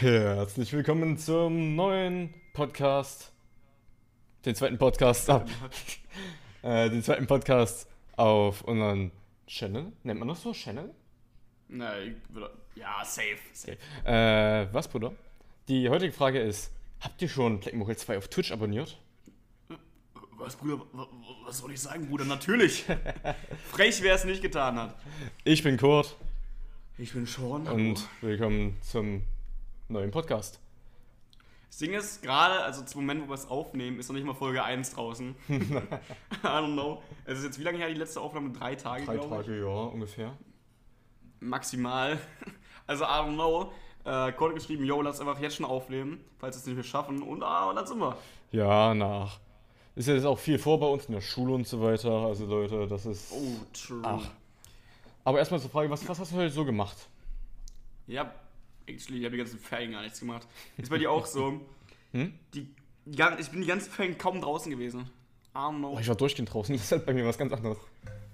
[0.00, 3.32] Herzlich willkommen zum neuen Podcast.
[4.44, 5.28] Den zweiten Podcast.
[5.28, 5.44] Ah,
[6.62, 9.10] äh, den zweiten Podcast auf unseren
[9.48, 9.90] Channel.
[10.04, 10.52] Nennt man das so?
[10.52, 10.94] Channel?
[11.68, 12.50] Na, ich würde.
[12.76, 13.38] Ja, safe.
[13.52, 13.76] safe.
[14.04, 15.12] Äh, was, Bruder?
[15.66, 16.70] Die heutige Frage ist:
[17.00, 18.98] Habt ihr schon Black Mogul 2 auf Twitch abonniert?
[20.36, 20.78] Was, Bruder?
[20.78, 21.08] wa- wa-
[21.44, 22.24] Was soll ich sagen, Bruder?
[22.24, 22.84] Natürlich.
[23.72, 24.94] Frech, wer es nicht getan hat.
[25.42, 26.14] Ich bin Kurt
[26.98, 27.66] Ich bin Sean.
[27.66, 29.22] und willkommen zum
[29.88, 30.60] neuen Podcast.
[31.68, 34.34] Das Ding ist, gerade, also zum Moment, wo wir es aufnehmen, ist noch nicht mal
[34.34, 35.34] Folge 1 draußen.
[35.48, 35.54] I
[36.42, 37.02] don't know.
[37.24, 38.50] Es ist jetzt wie lange her die letzte Aufnahme?
[38.50, 39.46] Drei Tage, Drei glaube ich.
[39.46, 40.36] Tage, ja, ungefähr.
[41.40, 42.18] Maximal.
[42.86, 43.70] Also, I don't know.
[44.06, 47.22] Äh, hat geschrieben, yo, lass einfach jetzt schon aufnehmen, falls wir es nicht mehr schaffen.
[47.22, 48.16] Und ah, und dann sind wir.
[48.50, 49.40] Ja, nach.
[49.94, 52.10] Ist ja jetzt auch viel vor bei uns in der Schule und so weiter.
[52.10, 53.30] Also, Leute, das ist.
[53.30, 54.00] Oh, true.
[54.02, 54.26] Ach.
[55.22, 56.96] Aber erstmal zur Frage: was, was hast du heute so gemacht?
[58.06, 58.32] Ja,
[58.88, 60.46] actually, ich habe die ganzen Ferien gar nichts gemacht.
[60.76, 61.60] Ist bei dir auch so?
[62.12, 62.32] Hm?
[62.54, 62.66] Die,
[63.04, 65.10] ich bin die ganzen Ferien kaum draußen gewesen.
[65.54, 65.92] I don't know.
[65.94, 66.74] Oh, ich war durchgehend draußen.
[66.74, 67.76] Das ist halt bei mir was ganz anderes.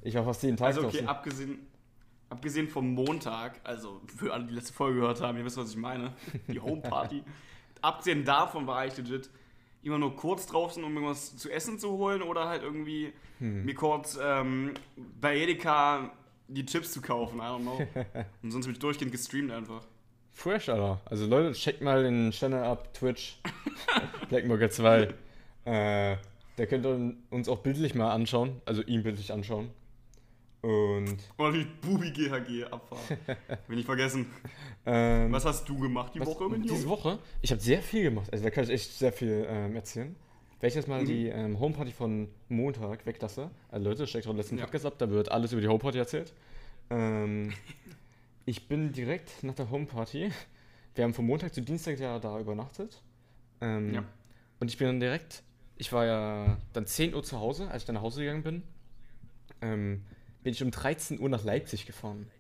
[0.03, 1.09] Ich war fast jeden Tag also okay, draußen.
[1.09, 1.59] abgesehen,
[2.29, 5.71] abgesehen vom Montag, also für alle, die die letzte Folge gehört haben, ihr wisst, was
[5.71, 6.13] ich meine,
[6.47, 7.25] die Homeparty.
[7.81, 9.29] abgesehen davon war ich legit
[9.83, 13.65] immer nur kurz draußen, um irgendwas zu essen zu holen oder halt irgendwie Hm.
[13.65, 14.75] mir kurz ähm,
[15.21, 16.13] bei Edeka
[16.49, 17.87] die Chips zu kaufen, I don't know.
[18.43, 19.85] Und sonst bin ich durchgehend gestreamt einfach.
[20.35, 21.01] Fresh, Alter.
[21.07, 23.39] Also Leute, checkt mal den Channel ab, Twitch.
[24.29, 25.09] Blackmogger 2.
[25.65, 26.17] Äh,
[26.57, 28.61] da könnt ihr uns auch bildlich mal anschauen.
[28.67, 29.71] Also ihn bildlich anschauen.
[30.61, 31.19] Und
[31.53, 33.19] die Bubi GHG Abfahrt.
[33.69, 34.27] Will nicht vergessen.
[34.87, 37.19] ähm, Was hast du gemacht die was- Woche mit diese Woche?
[37.43, 38.29] Ich habe sehr viel gemacht.
[38.33, 40.17] Also da kann ich echt sehr viel ähm, erzählen.
[40.61, 41.07] Wenn ich jetzt mal Mhm.
[41.07, 44.65] die ähm, Homeparty von Montag weglasse, also Leute, checkt doch letzten Ja.
[44.65, 46.33] Podcast ab, da wird alles über die Homeparty erzählt.
[46.91, 47.53] Ähm,
[48.47, 50.31] ich bin direkt nach der Homeparty.
[50.95, 53.03] Wir haben von Montag zu Dienstag ja da übernachtet.
[53.61, 54.05] Ähm, Ja.
[54.61, 55.43] Und ich bin dann direkt,
[55.77, 58.63] ich war ja dann 10 Uhr zu Hause, als ich dann nach Hause gegangen bin,
[59.61, 60.05] ähm,
[60.43, 62.31] bin ich um 13 Uhr nach Leipzig gefahren.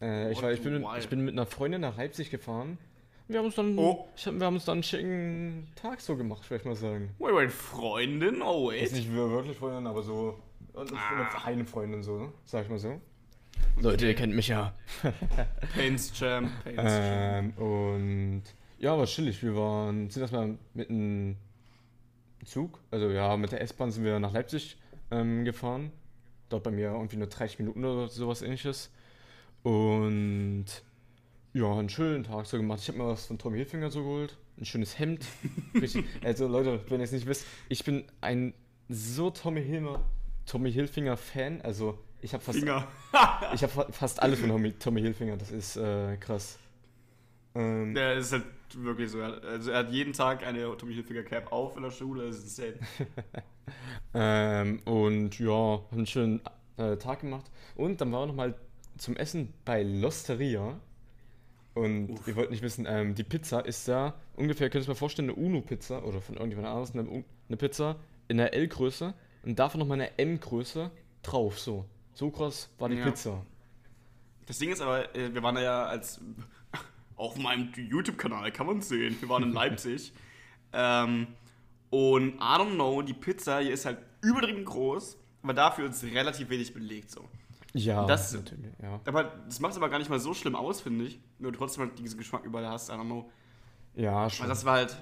[0.00, 2.78] Äh, ich, What war, ich, bin, ich bin mit einer Freundin nach Leipzig gefahren.
[3.28, 4.06] Wir haben uns dann, Oh.
[4.16, 7.14] ich hab, wir haben uns dann einen schicken Tag so gemacht, würde ich mal sagen.
[7.18, 8.42] Wait, wait, Freundin?
[8.42, 8.92] Oh, Ist wait.
[8.92, 10.38] nicht wir- wirklich Freundin, aber so
[10.74, 11.42] Ah.
[11.44, 13.00] eine Freundin so, sag ich mal so.
[13.80, 14.74] Leute, ihr kennt mich ja.
[15.74, 16.78] Pains Champ, Pains.
[16.78, 18.42] Ähm, und
[18.78, 19.42] ja, war chillig.
[19.42, 21.36] Wir waren, sind erstmal mit einem
[22.44, 24.76] Zug, also ja, mit der S-Bahn sind wir nach Leipzig
[25.10, 25.90] ähm, gefahren.
[26.48, 28.90] Dort bei mir irgendwie nur 30 Minuten oder sowas ähnliches.
[29.62, 30.66] Und
[31.52, 32.80] ja, einen schönen Tag so gemacht.
[32.82, 34.36] Ich habe mir was von Tommy Hilfiger so geholt.
[34.58, 35.24] Ein schönes Hemd.
[35.74, 38.54] Richtig, also Leute, wenn ihr es nicht wisst, ich bin ein
[38.88, 40.04] so Tommy Hilmer,
[40.46, 41.60] Tommy Hilfiger Fan.
[41.62, 46.58] Also ich habe fast ich fa fast alles von Tommy, Hilfiger, das ist äh, krass.
[47.54, 49.20] Ähm, Der ist halt wirklich so.
[49.20, 52.26] Also er hat jeden Tag eine Tommy Hilfiger Cap auf in der Schule.
[52.26, 52.78] Das ist insane.
[54.14, 56.40] ähm, und ja, einen schönen
[56.78, 57.50] äh, Tag gemacht.
[57.76, 58.54] Und dann waren wir nochmal
[58.96, 60.80] zum Essen bei Losteria.
[61.74, 62.26] Und Uff.
[62.26, 65.28] ihr wollt nicht wissen, ähm, die Pizza ist da ungefähr, könnt ihr euch mal vorstellen,
[65.28, 67.96] eine Uno-Pizza oder von irgendjemand anderes eine, eine Pizza
[68.28, 70.90] in der L-Größe und davon nochmal eine M-Größe
[71.22, 71.58] drauf.
[71.58, 71.84] So.
[72.14, 73.04] So groß war die Ja.
[73.04, 73.42] Pizza.
[74.46, 76.20] Das Ding ist aber, äh, wir waren ja als.
[77.16, 79.16] Auf meinem YouTube-Kanal kann man sehen.
[79.20, 80.12] Wir waren in Leipzig.
[80.72, 81.28] ähm,
[81.90, 86.48] und I don't know, die Pizza hier ist halt übertrieben groß, aber dafür ist relativ
[86.50, 87.28] wenig belegt so.
[87.72, 89.00] Ja, Das- natürlich, ja.
[89.06, 91.20] Aber das macht es aber gar nicht mal so schlimm aus, finde ich.
[91.38, 93.30] Nur du trotzdem halt diesen Geschmack überall hast, I don't know.
[93.94, 94.44] Ja, schon.
[94.46, 94.96] Aber das war halt.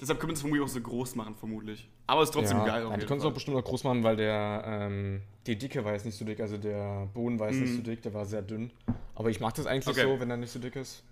[0.00, 1.88] Deshalb können wir es vermutlich auch so groß machen, vermutlich.
[2.06, 2.82] Aber es ist trotzdem ja, geil.
[2.82, 3.30] ja, auf die jeden konntest du Fall.
[3.30, 6.40] auch bestimmt noch groß machen, weil der, ähm, die Dicke war jetzt nicht so dick,
[6.40, 7.76] also der Boden war jetzt nicht Mhm.
[7.76, 8.70] so dick, der war sehr dünn.
[9.14, 10.02] Aber ich mag das eigentlich Okay.
[10.06, 11.02] so, wenn er nicht so dick ist.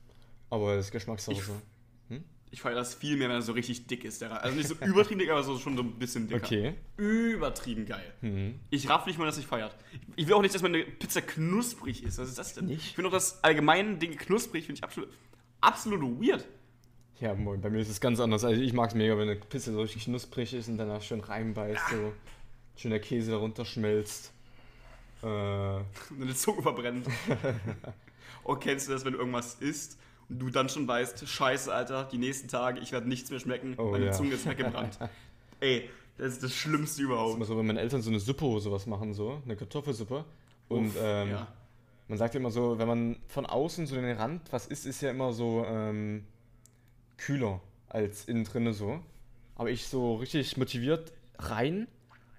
[0.51, 1.37] Aber das ist Geschmackssache.
[1.37, 1.53] Ich- so.
[2.51, 4.23] Ich feiere das viel mehr, wenn er so richtig dick ist.
[4.23, 6.47] Der also nicht so übertrieben dick, aber so schon so ein bisschen dicker.
[6.47, 6.73] Okay.
[6.97, 8.11] Übertrieben geil.
[8.23, 8.59] Mhm.
[8.71, 9.77] Ich raff nicht mal, dass ich feiert.
[10.17, 12.17] Ich will auch nicht, dass meine Pizza knusprig ist.
[12.17, 12.65] Was ist das denn?
[12.65, 12.87] Nicht?
[12.87, 15.11] Ich finde auch das allgemeine Ding knusprig, finde ich absolut,
[15.61, 16.47] absolut weird.
[17.21, 18.45] Ja, moin, bei mir ist es ganz anders.
[18.45, 21.21] Also ich mag es mega, wenn eine Pizza so richtig knusprig ist und danach schön
[21.21, 22.13] reinbeißt, so
[22.77, 24.33] schön der Käse darunter schmelzt.
[25.23, 27.07] Äh, deine Zunge verbrennt.
[28.45, 29.99] oh, kennst du das, wenn du irgendwas isst
[30.29, 33.75] und du dann schon weißt, scheiße, Alter, die nächsten Tage, ich werde nichts mehr schmecken,
[33.79, 34.13] Oh, meine ja.
[34.13, 34.97] Zunge ist weggebrannt.
[35.61, 37.35] Ey, das ist das Schlimmste das ist überhaupt.
[37.37, 40.25] immer so, wenn meine Eltern so eine Suppe oder sowas machen, so, eine Kartoffelsuppe.
[40.69, 41.49] Und Uff, ähm, ja.
[42.07, 45.01] Man sagt ja immer so, wenn man von außen so den Rand was isst, ist
[45.01, 46.25] ja immer so ähm,
[47.19, 49.01] kühler als innen drinne so.
[49.57, 51.89] Aber ich so richtig motiviert rein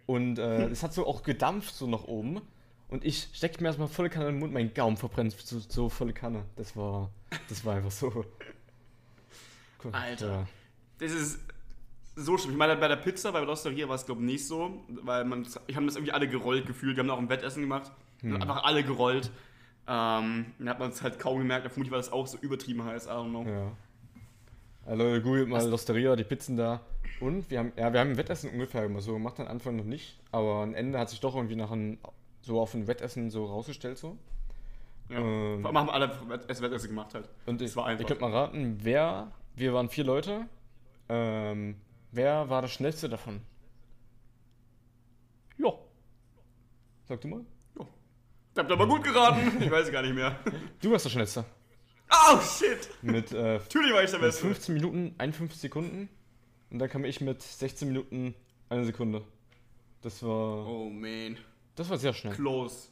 [0.06, 2.42] und äh, es hat so auch gedampft so nach oben.
[2.88, 5.90] Und ich steckte mir erstmal volle Kanne in den Mund, mein Gaumen verbrennt so, so
[5.90, 6.46] volle Kanne.
[6.56, 7.12] Das war,
[7.48, 8.26] das war einfach so.
[9.84, 9.92] Cool.
[9.92, 10.31] Alter.
[10.31, 10.48] Ja.
[10.98, 11.40] Das ist
[12.16, 12.54] so schlimm.
[12.54, 15.48] Ich meine, bei der Pizza, bei Losteria war es, glaube ich, nicht so, weil man,
[15.68, 16.98] ich habe das irgendwie alle gerollt gefühlt.
[16.98, 17.92] Wir haben auch ein Wettessen gemacht.
[18.22, 18.42] Hm.
[18.42, 19.30] Einfach alle gerollt.
[19.88, 21.68] Ähm, dann hat man es halt kaum gemerkt.
[21.68, 23.06] Vermutlich war das auch so übertrieben heiß.
[23.06, 23.46] I don't know.
[23.46, 23.72] Ja.
[24.95, 26.81] Leute, googelt mal Losteria, die Pizzen da.
[27.19, 29.83] Und wir haben, ja, wir haben ein Wettessen ungefähr immer so gemacht, am Anfang noch
[29.83, 30.19] nicht.
[30.31, 32.00] Aber am Ende hat sich doch irgendwie nach ein,
[32.41, 34.18] so auf ein Wettessen so rausgestellt so.
[35.09, 35.19] Ja.
[35.19, 35.62] Ähm.
[35.62, 36.07] Vor allem haben alle
[36.47, 37.30] das Wettessen gemacht halt.
[37.45, 38.01] Und Das ich, war einfach.
[38.03, 40.47] ihr könnt mal raten, wer, wir waren vier Leute,
[41.09, 41.75] ähm,
[42.12, 43.41] wer war der schnellste davon?
[45.57, 45.74] Ja.
[47.07, 47.41] Sag du mal.
[48.53, 49.62] Ich hab aber gut geraten.
[49.62, 50.38] Ich weiß gar nicht mehr.
[50.81, 51.45] Du warst der schnellste.
[52.12, 52.90] Oh shit!
[53.02, 54.42] Mit, äh, Natürlich war ich der mit Beste.
[54.42, 56.10] 15 Minuten 51 Sekunden.
[56.72, 58.36] Und dann kam ich mit 16 Minuten
[58.70, 59.24] eine Sekunde.
[60.02, 61.38] Das war, Oh man.
[61.76, 62.34] das war sehr schnell.
[62.36, 62.90] Close.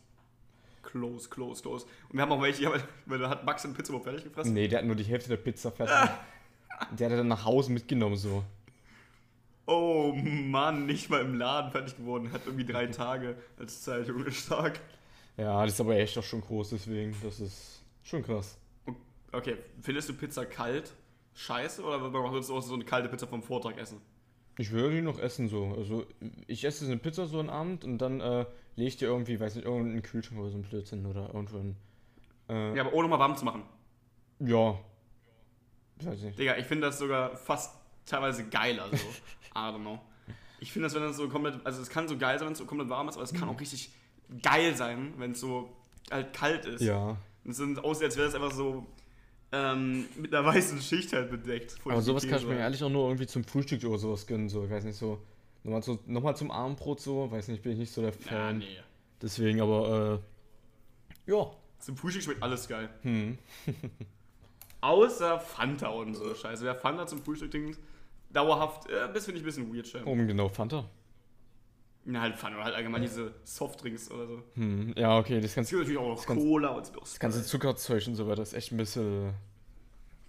[0.83, 1.85] Close, close, close.
[2.09, 2.71] Und wir haben auch welche,
[3.05, 4.53] weil da hat Max den Pizza überhaupt fertig gefressen.
[4.53, 5.95] Nee, der hat nur die Hälfte der Pizza fertig.
[6.91, 8.43] Der hat er dann nach Hause mitgenommen so.
[9.65, 12.31] Oh Mann, nicht mal im Laden fertig geworden.
[12.31, 14.79] Hat irgendwie drei Tage als Zeit, Junge, stark.
[15.37, 18.57] Ja, das ist aber echt auch schon groß, deswegen, das ist schon krass.
[19.31, 20.93] Okay, findest du Pizza kalt
[21.33, 24.01] scheiße oder würdest du auch so eine kalte Pizza vom Vortag essen?
[24.57, 25.75] Ich würde die noch essen so.
[25.77, 26.05] Also
[26.47, 28.45] ich esse eine Pizza so einen Abend und dann äh,
[28.75, 31.75] lege ich dir irgendwie, weiß nicht, irgendeinen Kühlschrank oder so ein Blödsinn oder irgendwo ein.
[32.49, 33.63] Äh, Ja, aber ohne mal warm zu machen.
[34.39, 34.79] ja.
[35.99, 36.37] Ich weiß nicht.
[36.37, 37.75] Digga, ich finde das sogar fast
[38.05, 38.97] teilweise geiler so.
[39.55, 39.99] I don't know.
[40.59, 42.59] Ich finde das, wenn das so komplett, also es kann so geil sein, wenn es
[42.59, 43.91] so komplett warm ist, aber es kann auch richtig
[44.43, 45.75] geil sein, wenn es so
[46.11, 46.81] halt kalt ist.
[46.81, 47.17] Ja.
[47.43, 48.85] Und es sind aussieht, als wäre es einfach so
[49.51, 51.75] ähm, mit einer weißen Schicht halt bedeckt.
[51.85, 54.63] Aber sowas kann ich mir ehrlich auch nur irgendwie zum Frühstück oder sowas gönnen, so.
[54.65, 55.21] Ich weiß nicht, so.
[55.63, 58.59] Nochmal, so, nochmal zum Abendbrot so, weiß nicht, bin ich nicht so der Ja, Fan.
[58.59, 58.65] nee.
[59.21, 60.21] Deswegen, aber
[61.27, 61.51] äh, ja.
[61.79, 62.89] Zum Frühstück schmeckt alles geil.
[63.01, 63.37] Hm.
[64.81, 66.63] Außer Fanta und so Scheiße.
[66.63, 67.79] Wer Fanta zum Frühstück trinkt,
[68.31, 70.13] dauerhaft, äh, das finde ich ein bisschen weird, scheinbar.
[70.13, 70.89] Um genau, Fanta.
[72.09, 74.43] Ja, halt Fanta oder halt allgemein diese Softdrinks oder so.
[74.55, 74.93] Hm.
[74.95, 76.93] Ja, okay, das Es ganze, gibt natürlich auch noch Cola und so.
[76.99, 79.33] das ganze Zuckerzeug und so weiter ist echt ein bisschen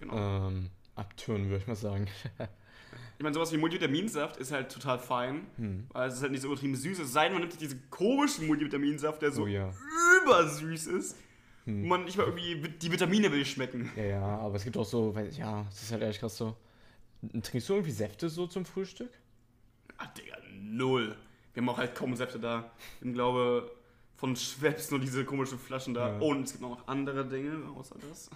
[0.00, 0.48] Genau.
[0.48, 2.08] ähm, abtören, würde ich mal sagen.
[3.18, 5.88] Ich meine, sowas wie Multivitaminsaft ist halt total fein, Hm.
[5.92, 7.00] weil es ist halt nicht so übertrieben süß.
[7.00, 9.72] Es sei denn, man nimmt diesen komischen Multivitaminsaft, der so Oh ja.
[10.24, 11.16] übersüß ist,
[11.64, 11.82] Hm.
[11.82, 13.90] wo man nicht mal irgendwie die Vitamine will schmecken.
[13.96, 16.56] Ja, ja, aber es gibt auch so, weil, ja, es ist halt echt krass so.
[17.42, 19.10] Trinkst du irgendwie Säfte so zum Frühstück?
[19.96, 21.16] Ah, Digga, null.
[21.58, 22.70] Wir haben auch halt kaum Säfte da.
[23.00, 23.68] Ich glaube,
[24.14, 26.10] von Schweppes nur diese komischen Flaschen da.
[26.10, 26.18] Ja.
[26.20, 28.30] Und es gibt noch andere Dinge außer das.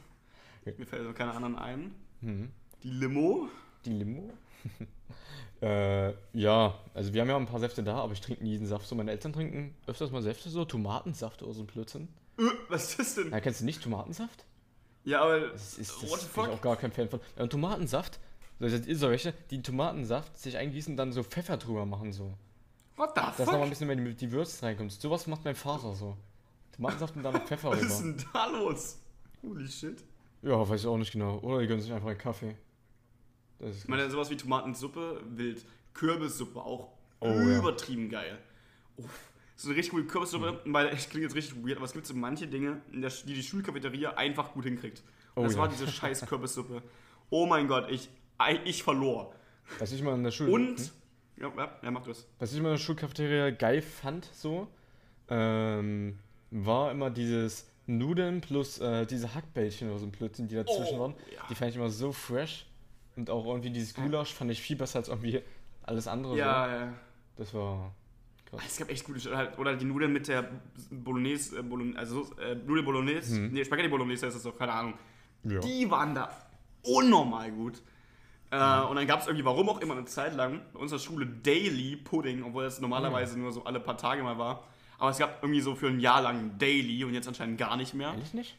[0.64, 0.72] Ja.
[0.76, 1.94] Mir fällt also keine anderen ein.
[2.22, 2.50] Hm.
[2.82, 3.48] Die Limo.
[3.84, 4.32] Die Limo?
[5.62, 8.66] äh, ja, also wir haben ja ein paar Säfte da, aber ich trinke nie den
[8.66, 8.88] Saft.
[8.88, 12.08] So, meine Eltern trinken öfters mal Säfte, so Tomatensaft oder so ein Blödsinn.
[12.38, 13.28] Äh, was ist das denn?
[13.30, 14.46] Na, kennst du nicht Tomatensaft?
[15.04, 15.38] Ja, aber.
[15.38, 16.48] Das ist, das What the bin ich fuck?
[16.48, 17.20] auch gar kein Fan von.
[17.38, 18.18] Ja, Tomatensaft,
[18.58, 22.12] so, das ist so welche, die Tomatensaft sich eingießen und dann so Pfeffer drüber machen,
[22.12, 22.34] so.
[23.02, 23.70] What the Dass noch mal ein fuck?
[23.70, 24.92] bisschen mehr die, die Würze reinkommt.
[24.92, 26.16] Sowas macht mein Vater so.
[26.76, 28.16] Tomatensaft und dann noch Pfeffer Was ist rüber.
[28.16, 28.98] denn da los?
[29.42, 30.04] Holy shit.
[30.42, 31.38] Ja, weiß ich auch nicht genau.
[31.40, 32.54] Oder die gönnen sich einfach einen Kaffee.
[33.58, 35.64] Ist Ich meine, sowas wie Tomatensuppe, wild.
[35.94, 37.58] Kürbissuppe auch Oh, ja.
[37.58, 38.38] übertrieben geil.
[38.96, 39.10] Uff.
[39.56, 42.14] So eine richtig gute Kürbissuppe, weil ich klingt jetzt richtig weird, aber es gibt so
[42.14, 45.02] manche Dinge, in der, die die Schulcafeteria einfach gut hinkriegt.
[45.34, 45.60] Und Oh, das ja.
[45.60, 46.82] war diese scheiß Kürbissuppe.
[47.30, 48.08] Oh mein Gott, ich,
[48.64, 49.34] ich verlor.
[49.78, 50.50] Was ich mal in der Schule.
[50.52, 50.90] Und, Hm?
[51.42, 52.26] Ja, ja, ja, mach das.
[52.38, 54.68] Was ich immer in der Schulcafeteria geil fand, so,
[55.28, 56.18] ähm,
[56.50, 61.00] war immer dieses Nudeln plus äh, diese Hackbällchen oder so ein Blödsinn, die dazwischen Oh,
[61.00, 61.14] waren.
[61.34, 61.42] ja.
[61.50, 62.66] Die fand ich immer so fresh.
[63.16, 65.42] Und auch irgendwie dieses Gulasch fand ich viel besser als irgendwie
[65.82, 66.36] alles andere.
[66.36, 66.70] Ja, So.
[66.74, 66.92] ja.
[67.36, 67.94] Das war.
[68.66, 70.46] Es gab echt gute halt, Oder die Nudeln mit der
[70.90, 73.52] Bolognese, äh, Bologn also äh, Nudeln Bolognese, Mhm.
[73.52, 74.94] nee, Spaghetti Bolognese ist das doch, keine Ahnung.
[75.44, 75.58] Ja.
[75.60, 76.30] Die waren da
[76.82, 77.80] unnormal gut.
[78.52, 81.26] Äh, und dann gab es irgendwie, warum auch immer, eine Zeit lang bei unserer Schule
[81.26, 84.64] Daily Pudding, obwohl das normalerweise nur so alle paar Tage mal war.
[84.98, 87.94] Aber es gab irgendwie so für ein Jahr lang Daily und jetzt anscheinend gar nicht
[87.94, 88.12] mehr.
[88.12, 88.56] Ehrlich nicht?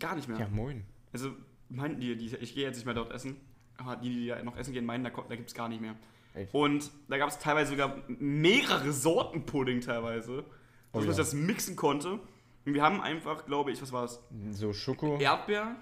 [0.00, 0.38] Gar nicht mehr.
[0.38, 0.84] Ja, moin.
[1.12, 1.30] Also
[1.68, 3.36] meinten die, die, ich gehe jetzt nicht mehr dort essen,
[3.76, 5.94] aber die, die da noch essen gehen, meinen, da, da gibt es gar nicht mehr.
[6.34, 6.52] Echt?
[6.54, 10.44] Und da gab es teilweise sogar mehrere Sorten Pudding teilweise, dass
[10.92, 11.14] Oh man ja.
[11.14, 12.20] das mixen konnte.
[12.64, 14.20] Und wir haben einfach, glaube ich, was war es?
[14.50, 15.18] So Schoko.
[15.18, 15.76] Erdbeer.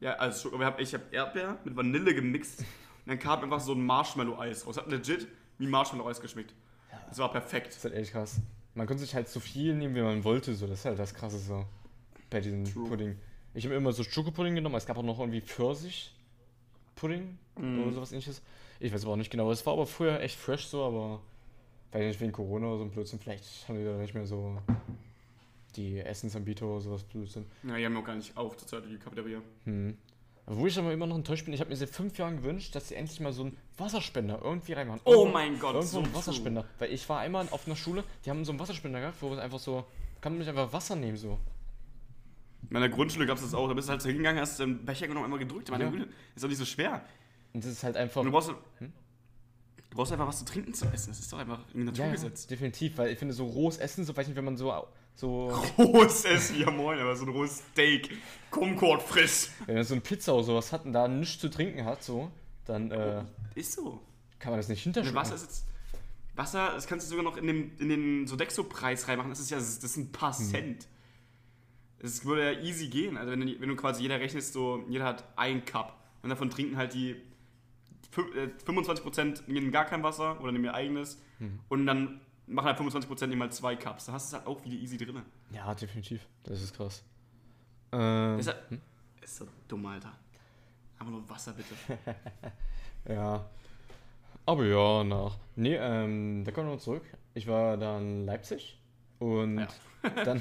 [0.00, 2.60] Ja, also ich habe Erdbeer mit Vanille gemixt.
[2.60, 2.66] Und
[3.06, 4.76] dann kam einfach so ein Marshmallow-Eis raus.
[4.76, 5.26] Hat legit
[5.58, 6.54] wie Marshmallow-Eis geschmeckt.
[7.08, 7.68] Das war perfekt.
[7.68, 8.40] Das ist halt echt krass.
[8.74, 10.66] Man konnte sich halt so viel nehmen, wie man wollte, so.
[10.66, 11.64] Das ist halt das Krasse so.
[12.30, 12.88] Bei diesem True.
[12.88, 13.16] Pudding.
[13.54, 17.82] Ich habe immer so Schokopudding genommen, es gab auch noch irgendwie Pfirsich-Pudding Mhm.
[17.82, 18.42] oder sowas ähnliches.
[18.78, 19.50] Ich weiß aber auch nicht genau.
[19.50, 21.20] Es war aber früher echt fresh so, aber
[21.92, 23.18] weiß nicht wegen Corona oder so ein Blödsinn.
[23.18, 24.58] Vielleicht haben die da nicht mehr so
[25.78, 27.46] die Essensanbieter oder sowas Blödsinn.
[27.62, 29.40] Ja, die haben auch gar nicht auf zur Zeit die Cafeteria.
[29.64, 29.96] Hm.
[30.50, 32.88] Wo ich aber immer noch enttäuscht bin, ich habe mir seit fünf Jahren gewünscht, dass
[32.88, 35.00] sie endlich mal so einen Wasserspender irgendwie reinmachen.
[35.04, 36.14] Oh Irgendwo- mein Gott, Irgendwo so einen true.
[36.16, 36.64] Wasserspender.
[36.78, 39.38] Weil ich war einmal auf einer Schule, die haben so einen Wasserspender gehabt, wo es
[39.38, 39.84] einfach so,
[40.22, 41.38] kann man nicht einfach Wasser nehmen so.
[42.62, 43.68] In meiner Grundschule gab es das auch.
[43.68, 45.70] Da bist du halt so hingegangen, hast den Becher genommen, einmal gedrückt.
[45.70, 45.90] Meine Ja.
[45.90, 47.04] Güte, ist doch nicht so schwer.
[47.52, 48.20] Und das ist halt einfach.
[48.22, 48.92] Und du brauchst, Hm?
[49.90, 51.10] du brauchst einfach was zu trinken zu essen.
[51.10, 52.46] Das ist doch einfach ein ja, ja, Naturgesetz.
[52.46, 54.72] definitiv, weil ich finde so rohes Essen, so weiß nicht, wenn man so
[55.20, 58.16] so Rohes Essen, ja moin, aber so ein rohes Steak.
[58.50, 59.48] Concord frisch.
[59.66, 62.30] wenn man so eine Pizza oder sowas hat und da nichts zu trinken hat, so,
[62.64, 63.24] dann äh,
[63.56, 64.00] Ist so.
[64.38, 65.18] kann man das nicht hinterschlucken.
[65.20, 65.64] Wasser ist jetzt.
[66.36, 69.30] Wasser, das kannst du sogar noch in, dem, in den Sodexo-Preis reinmachen.
[69.30, 70.86] Das ist ja das sind ein paar Cent.
[71.98, 73.16] Es würde ja easy gehen.
[73.16, 75.96] Also wenn du, wenn du quasi jeder rechnest, so jeder hat ein Cup.
[76.22, 77.16] Und davon trinken halt die
[78.14, 81.20] fü- äh, 25% nehmen gar kein Wasser oder nehmen ihr eigenes.
[81.68, 84.06] Und dann machen halt 25% nehmen halt zwei Cups.
[84.06, 85.22] Da hast du es halt auch wieder easy drin.
[85.52, 86.26] Ja, definitiv.
[86.44, 87.02] Das ist krass.
[87.92, 88.58] Ähm, ist, halt,
[89.22, 90.12] ist so dumm, Alter.
[90.98, 91.74] Einfach nur Wasser, bitte.
[93.08, 93.48] Ja.
[94.44, 95.38] Aber ja, nach.
[95.56, 97.04] Nee, ähm, da kommen wir noch zurück.
[97.34, 98.78] Ich war dann in Leipzig
[99.18, 99.68] und Ja.
[100.24, 100.40] dann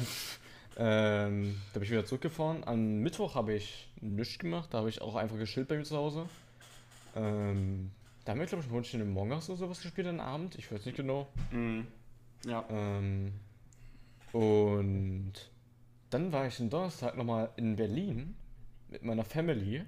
[0.80, 2.64] ähm, da bin ich wieder zurückgefahren.
[2.64, 5.98] Am Mittwoch habe ich nichts gemacht, da habe ich auch einfach geschillt bei mir zu
[5.98, 6.28] Hause.
[7.16, 7.92] Ähm,
[8.26, 10.56] da haben wir, glaube ich, ein Rundchen im Mongas oder sowas gespielt am Abend.
[10.56, 11.28] Ich weiß nicht genau.
[11.52, 11.88] Mhm.
[12.48, 12.64] Ja.
[12.70, 13.34] Ähm,
[14.32, 15.34] und
[16.10, 18.36] dann war ich am Donnerstag nochmal in Berlin
[18.90, 19.84] mit meiner Family.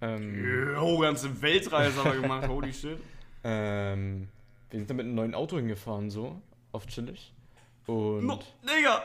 [0.00, 2.48] Ähm, Jo, ganze Weltreise haben wir gemacht.
[2.48, 2.98] Holy shit.
[3.44, 4.26] Ähm,
[4.68, 6.42] wir sind dann mit einem neuen Auto hingefahren, so,
[6.72, 7.32] auf chillig.
[7.86, 9.04] Und, No, Digga!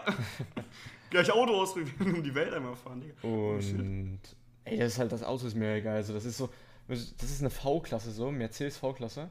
[1.11, 3.13] Gleich Auto ausprobieren, um die Welt einmal fahren, Digga.
[3.21, 3.77] Oh, shit.
[3.79, 4.19] und
[4.65, 5.97] ey, das ist halt, das Auto ist mega geil.
[5.97, 6.49] Also, das ist so,
[6.87, 9.29] das ist eine V-Klasse, so, Mercedes V-Klasse.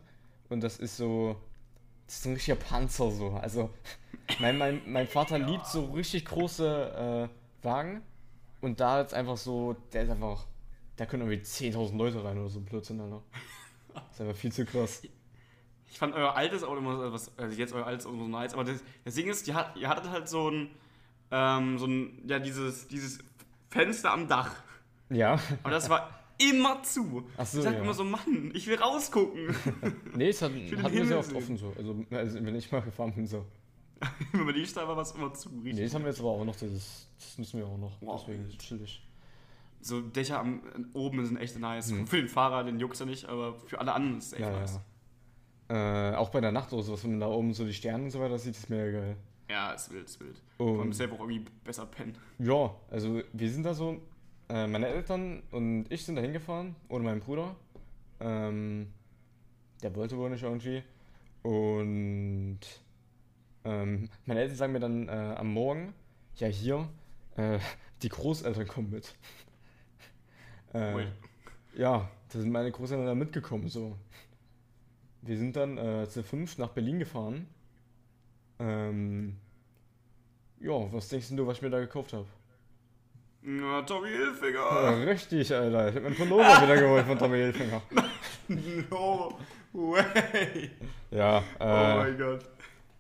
[0.49, 1.37] Und das ist so,
[2.13, 3.31] das ist ein richtiger Panzer, so.
[3.31, 3.71] Also,
[4.39, 7.31] mein, mein, mein Vater liebt so richtig große
[7.63, 8.03] äh, Wagen.
[8.61, 10.45] Und da ist einfach so, der ist einfach,
[10.97, 13.23] da können irgendwie 10.000 Leute rein oder so, Blödsinn, Alter.
[13.95, 15.03] Das ist einfach viel zu krass.
[15.91, 18.53] Ich fand euer altes Auto immer so, was, also jetzt euer altes Auto so nice,
[18.53, 20.71] aber das, das Ding ist, ihr, ihr hattet halt so ein,
[21.31, 23.21] ähm, so ein, ja, dieses, dieses
[23.71, 24.55] Fenster am Dach.
[25.09, 25.39] Ja.
[25.63, 27.25] Aber das war immer zu.
[27.37, 27.81] Ach so, ich sag ja.
[27.81, 29.55] immer so, Mann, ich will rausgucken.
[30.17, 31.37] Nee, es hat, wir Himmel sehr oft sehen.
[31.37, 31.73] offen so.
[31.77, 33.45] Also, also wenn ich mal gefahren bin, so.
[34.33, 35.49] Wenn man war, war es immer zu.
[35.51, 35.85] Nee, Richtig.
[35.85, 37.93] das haben wir jetzt aber auch noch, das, das müssen wir auch noch.
[38.01, 38.25] Wow.
[38.27, 39.01] Deswegen ist chillig.
[39.81, 40.61] So Dächer am,
[40.93, 41.93] oben sind echt nice.
[41.93, 42.07] Mhm.
[42.09, 44.51] Für den Fahrer, den juckt's ja nicht, aber für alle anderen ist es echt Ja,
[44.51, 44.81] nice.
[45.71, 46.13] ja.
[46.13, 48.11] Äh, auch bei der Nacht oder sowas, wenn man da oben so die Sterne und
[48.11, 49.17] so weiter sieht, ist mega geil.
[49.49, 50.41] Ja, ist wild, ist wild.
[50.57, 52.17] Vor allem Und selber auch irgendwie besser pennen.
[52.39, 54.01] ja, also wir sind da so,
[54.53, 57.57] äh, meine Eltern und ich sind da hingefahren, ohne meinen Bruder.
[58.21, 58.93] Ähm,
[59.83, 60.83] der wollte wohl nicht irgendwie.
[61.43, 62.61] Und
[63.65, 65.95] ähm, meine Eltern sagen mir dann äh, am Morgen,
[66.37, 66.87] ja hier,
[67.37, 67.59] äh,
[68.03, 69.15] die Großeltern kommen mit.
[70.75, 71.07] äh.
[71.75, 73.97] Ja, da sind meine Großeltern dann mitgekommen, so.
[75.23, 77.47] Wir sind dann äh, zu fünf nach Berlin gefahren.
[78.59, 79.39] Ähm,
[80.61, 82.27] ja, was denkst du, was ich mir da gekauft habe?
[83.45, 85.07] Na, Tommy Ja, Hilfiger.
[85.07, 85.89] richtig, Alter.
[85.89, 87.83] Ich hab mir einen Pullover wieder geholt von Tommy Hilfiger.
[88.91, 89.39] No
[89.73, 90.71] way.
[91.11, 92.41] Ja, Oh äh, mein Gott.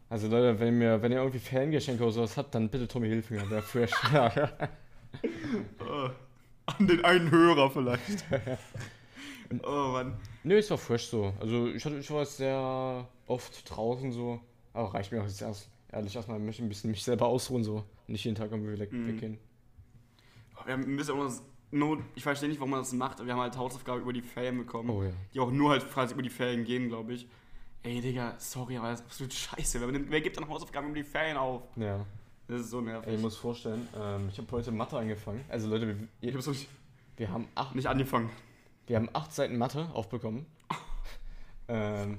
[0.08, 3.42] also Leute, wenn ihr, wenn ihr irgendwie Fangeschenke oder sowas habt, dann bitte Tommy Hilfiger,
[3.50, 3.90] der fresh.
[4.12, 4.50] ja, ja.
[5.80, 6.08] Oh.
[6.66, 8.24] An den einen Hörer vielleicht.
[9.64, 10.14] oh Mann.
[10.44, 11.34] Nö, es war fresh so.
[11.40, 14.40] Also ich, hatte, ich war jetzt sehr oft draußen so.
[14.72, 15.68] Aber reicht mir auch jetzt erst.
[15.92, 17.84] Ehrlich, erstmal möchte ich ein bisschen mich selber ausruhen so.
[18.06, 19.08] Nicht jeden Tag irgendwie weg, Mhm.
[19.08, 19.38] weggehen.
[20.66, 21.30] Wir bisschen auch
[21.70, 24.22] noch ich verstehe nicht, warum man das macht, aber wir haben halt Hausaufgaben über die
[24.22, 24.90] Ferien bekommen.
[24.90, 25.10] Oh ja.
[25.32, 27.26] Die auch nur halt quasi über die Ferien gehen, glaube ich.
[27.82, 29.80] Ey, Digga, sorry, aber das ist absolut scheiße.
[29.80, 31.62] Wer, wer gibt dann Hausaufgaben über die Ferien auf?
[31.76, 32.04] Ja.
[32.46, 33.08] Das ist so nervig.
[33.08, 35.44] Ey, ich muss vorstellen, ähm, ich habe heute Mathe angefangen.
[35.48, 36.68] Also Leute, wir, ich hab's noch nicht,
[37.16, 38.30] wir, haben acht, nicht angefangen.
[38.86, 40.46] wir haben acht Seiten Mathe aufbekommen.
[41.68, 42.18] ähm,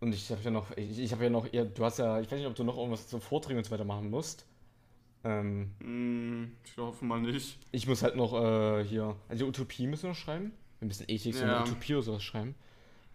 [0.00, 2.30] und ich habe ja noch, ich, ich habe ja noch, ja, du hast ja, ich
[2.30, 4.44] weiß nicht, ob du noch irgendwas zu Vorträgen und so weiter machen musst.
[5.24, 7.58] Ähm, Hm, ich hoffe mal nicht.
[7.70, 10.52] ich muss halt noch äh, hier, also Utopie müssen wir noch schreiben.
[10.80, 11.62] Wir müssen Ethik, so eine Ja.
[11.62, 12.54] Utopie oder sowas schreiben.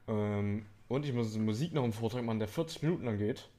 [0.07, 3.49] Ähm, und ich muss Musik noch einen Vortrag machen, der 40 Minuten lang geht.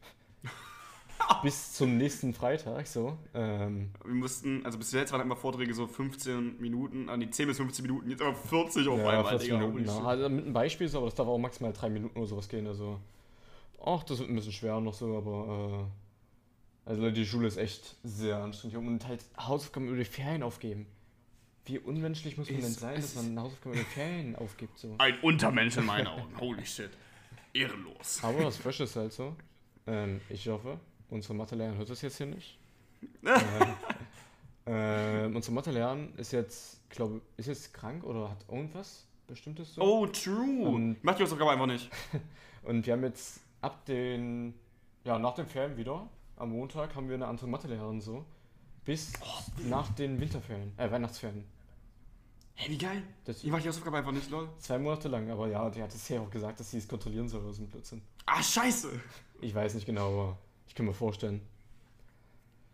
[1.42, 3.18] Bis zum nächsten Freitag, so.
[3.34, 7.48] Ähm, Wir mussten, also bis jetzt waren immer Vorträge so 15 Minuten, an die 10
[7.48, 9.58] bis 15 Minuten, jetzt aber 40 auf ja, einmal, 40 Digga.
[9.58, 9.84] Minuten.
[9.84, 9.92] Ja.
[9.94, 10.04] shit.
[10.04, 12.66] Also mit einem Beispiel so, aber das darf auch maximal 3 Minuten oder sowas gehen.
[12.66, 12.98] Also,
[13.84, 16.07] ach, das wird ein bisschen schwer noch so, aber äh,
[16.88, 18.76] also Leute, die Schule ist echt sehr anstrengend.
[18.78, 20.87] Und halt Hausaufgaben über die Ferien aufgeben.
[21.66, 24.78] Wie unmenschlich muss man denn sein, dass man Hausaufgaben über die Ferien aufgibt?
[24.78, 24.95] So.
[24.99, 26.40] Ein Untermensch in meinen Augen.
[26.40, 26.90] Holy shit.
[27.52, 28.21] Ehrenlos.
[28.23, 29.37] Aber das Fresh ist halt so.
[29.87, 30.78] Ähm, ich hoffe,
[31.11, 32.59] unsere Mathelehrerin hört das jetzt hier nicht.
[33.23, 33.38] äh,
[34.71, 39.80] Ähm, unser Mathelehrer ist jetzt, glaube ist jetzt krank oder hat irgendwas Bestimmtes so.
[39.83, 40.66] Oh, true.
[40.68, 41.90] Und- ich mach die Hausaufgaben einfach nicht.
[42.64, 44.52] Und wir haben jetzt ab den,
[45.04, 46.07] ja, nach den Ferien wieder,
[46.38, 48.25] am Montag haben wir eine andere Mathelehrerin so,
[48.85, 49.12] bis
[49.68, 51.45] nach den Winterferien, äh, Weihnachtsferien.
[52.54, 53.02] Hey, wie geil.
[53.25, 54.49] Das Ich mach die Hausaufgaben einfach nicht, lol.
[54.59, 57.28] zwei Monate lang, aber ja, die hat es ja auch gesagt, dass sie es kontrollieren
[57.28, 58.02] soll, was ein Blödsinn.
[58.26, 58.90] Ah, scheiße.
[59.40, 61.40] Ich weiß nicht genau, aber ich kann mir vorstellen.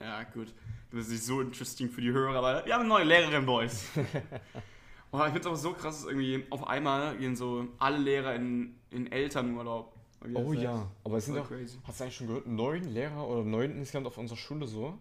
[0.00, 0.54] Ja, gut.
[0.90, 3.86] Das ist nicht so interesting für die Hörer, aber wir haben eine neue Lehrerin, Boys.
[5.12, 8.76] oh, ich find's aber so krass, dass irgendwie auf einmal gehen so alle Lehrer in,
[8.90, 9.93] in Elternurlaub.
[10.32, 10.62] Das Oh heißt.
[10.62, 11.50] ja, aber es sind auch,
[11.84, 14.98] hast du eigentlich schon gehört, neun Lehrer oder neun insgesamt auf unserer Schule so,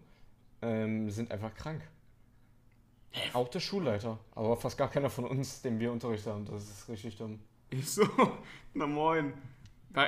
[0.62, 1.80] ähm, sind einfach krank.
[3.32, 6.44] Auch der Schulleiter, aber fast gar keiner von uns, den wir Unterricht haben.
[6.46, 7.38] Das ist richtig dumm.
[7.70, 8.02] Ich so,
[8.74, 9.32] na moin.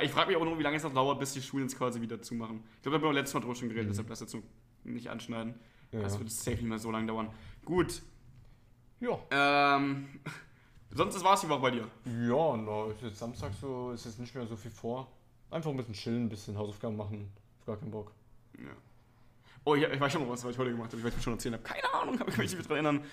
[0.03, 2.01] Ich frage mich auch nur, wie lange es noch dauert, bis die Schulen jetzt quasi
[2.01, 2.65] wieder zumachen.
[2.77, 4.43] Ich glaube, da haben wir auch letztes Mal drüber schon geredet, deshalb das jetzt so
[4.83, 5.55] nicht anschneiden.
[5.93, 6.01] Ja.
[6.01, 7.31] Das wird safe nicht mehr so lange dauern.
[7.65, 8.03] Gut.
[8.99, 9.19] Ja.
[9.31, 10.09] Ähm,
[10.91, 11.89] sonst war es die Woche bei dir.
[12.05, 15.09] Ja, na, ist jetzt Samstag so, ist jetzt nicht mehr so viel vor.
[15.51, 17.31] Einfach ein bisschen chillen, ein bisschen Hausaufgaben machen.
[17.61, 18.13] Auf gar keinen Bock.
[18.59, 18.71] Ja.
[19.65, 20.99] Oh, ich, ich weiß schon noch was, was ich heute gemacht habe.
[20.99, 21.65] Ich weiß nicht, schon erzählt habe.
[21.65, 23.05] Keine Ahnung, ich kann mich nicht mehr dran erinnern.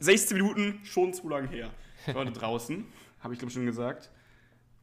[0.00, 1.70] 16 Minuten, schon zu lang her.
[2.06, 2.86] Ich war heute draußen,
[3.20, 4.10] habe ich glaube schon gesagt.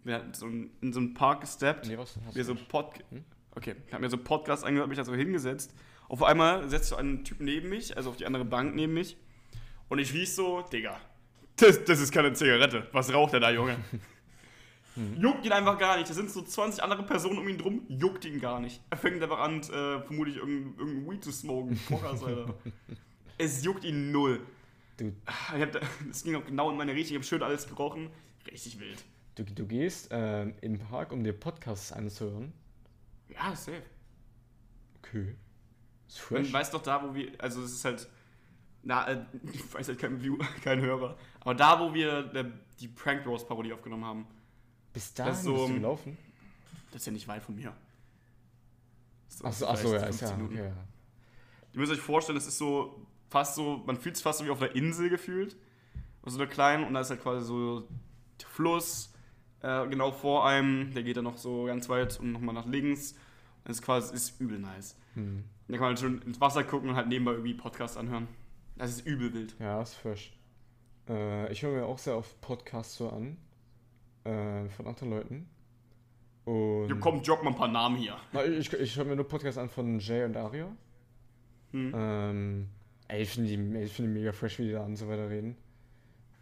[0.04, 1.88] Wir hatten so ein, in so einen Park gesteppt.
[1.88, 2.56] Nee, was hast du so?
[2.68, 3.24] Pod Hm?
[3.56, 5.74] okay, ich habe mir so einen Podcast angehört, mich da so hingesetzt.
[6.10, 9.18] Auf einmal setzt so ein Typ neben mich, also auf die andere Bank neben mich.
[9.90, 11.00] Und ich riech so, Digga,
[11.58, 12.88] das, das ist keine Zigarette.
[12.92, 13.78] Was raucht der da, Junge?
[15.18, 16.10] Juckt ihn einfach gar nicht.
[16.10, 18.80] Da sind so 20 andere Personen um ihn drum, juckt ihn gar nicht.
[18.90, 21.78] Er fängt einfach an, äh, vermutlich irgendein, irgendein Weed zu smoken.
[21.90, 22.54] Pockers, Alter.
[23.38, 24.40] es juckt ihn null.
[24.96, 25.08] Du,
[25.56, 27.16] Ich hab, da- das ging auch genau in meine Richtung.
[27.16, 28.10] Ich habe schön alles gerochen.
[28.50, 29.04] Richtig wild.
[29.36, 32.54] du, du gehst ähm, im Park, um dir Podcasts anzuhören.
[33.34, 33.82] Ja, safe.
[35.04, 35.36] Okay.
[36.08, 36.54] Ist Man fresh.
[36.54, 38.08] weiß doch da, wo wir, also es ist halt,
[38.86, 42.46] na, äh, ich weiß halt kein View, kein Hörer, aber da, wo wir äh,
[42.80, 44.27] die Prank Bros Parodie aufgenommen haben,
[44.94, 46.18] Bis da das ist so, bist du gelaufen?
[46.92, 47.74] das ist ja nicht weit von mir.
[49.27, 50.27] So, Achso, achso, vielleicht ja, ist ja.
[50.27, 50.60] 15 Minuten.
[50.60, 50.88] Okay, ja.
[51.74, 54.50] Ihr müsst euch vorstellen, es ist so fast so, man fühlt sich fast so wie
[54.50, 55.57] auf einer Insel gefühlt,
[56.22, 57.88] auf so einer kleinen und da ist halt quasi so
[58.40, 59.14] der Fluss
[59.62, 63.16] äh, genau vor einem, der geht dann noch so ganz weit und nochmal nach links.
[63.64, 64.96] Das ist quasi, ist übel nice.
[65.16, 65.44] Hm.
[65.68, 68.27] Da kann man halt schon ins Wasser gucken und halt nebenbei irgendwie Podcast anhören.
[68.75, 69.55] Das ist übel wild.
[69.59, 70.33] Ja, ist fresh.
[71.07, 73.38] Äh, ich höre mir auch sehr oft Podcasts so an.
[74.24, 75.50] Äh, von anderen Leuten.
[76.46, 76.90] Und.
[76.90, 78.18] Ja, komm, drop mal ein paar Namen hier.
[78.33, 80.68] Na, ich ich höre mir nur Podcasts an von Jay und Aria.
[81.72, 81.94] Hm.
[81.96, 82.70] Ähm,
[83.07, 85.29] ey, ich finde die, ich find die mega fresh, wie die da und so weiter
[85.29, 85.55] reden.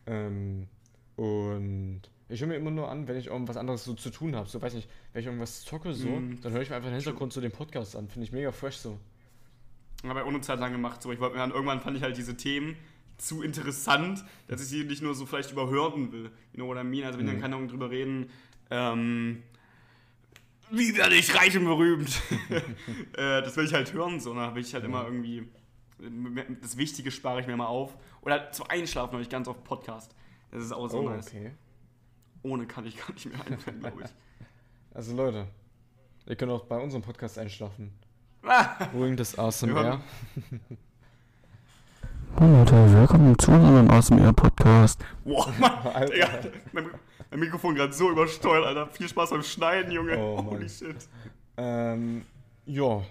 [0.05, 0.67] Ähm,
[1.15, 4.49] und ich höre mir immer nur an, wenn ich irgendwas anderes so zu tun habe.
[4.49, 6.41] So, weiß nicht, wenn ich irgendwas zocke, so, Mhm.
[6.41, 8.07] dann höre ich mir einfach im Hintergrund so den Podcast an.
[8.09, 8.97] Finde ich mega fresh so.
[10.03, 11.01] Habe ich auch eine Zeit lang gemacht.
[11.01, 12.75] So, ich wollte mir dann, irgendwann fand ich halt diese Themen
[13.17, 16.31] zu interessant, dass ich sie nicht nur so vielleicht überhören will.
[16.51, 17.05] You know what I mean?
[17.05, 17.41] Also wenn Mhm.
[17.41, 18.29] dann ich drüber reden,
[18.69, 19.43] ähm,
[20.71, 22.21] wie werde ich reich und berühmt?
[23.13, 24.33] äh, das will ich halt hören, so.
[24.33, 25.47] Da will ich halt immer irgendwie,
[26.61, 27.95] das Wichtige spare ich mir mal auf.
[28.21, 30.15] Oder zum Einschlafen höre ich ganz oft Podcast.
[30.51, 31.27] Das ist auch so oh, nice.
[31.27, 31.51] okay.
[32.41, 34.09] Ohne kann ich gar nicht mehr einpennen, glaube ich.
[34.95, 35.47] Also Leute,
[36.27, 37.91] ihr könnt auch bei unserem Podcast einschlafen.
[38.45, 38.89] Ah!
[38.93, 40.01] Ruhig das ASMR.
[42.37, 44.99] Hallo Leute, willkommen zu unserem ASMR-Podcast.
[45.23, 46.13] Boah, Mann, Alter.
[46.13, 46.29] Digga,
[46.73, 46.89] mein,
[47.31, 48.87] mein Mikrofon gerade so übersteuert, Alter.
[48.87, 50.17] Viel Spaß beim Schneiden, Junge.
[50.17, 50.69] Oh, Holy Mann.
[50.69, 51.07] shit.
[51.55, 52.25] Ähm,
[52.65, 53.01] ja.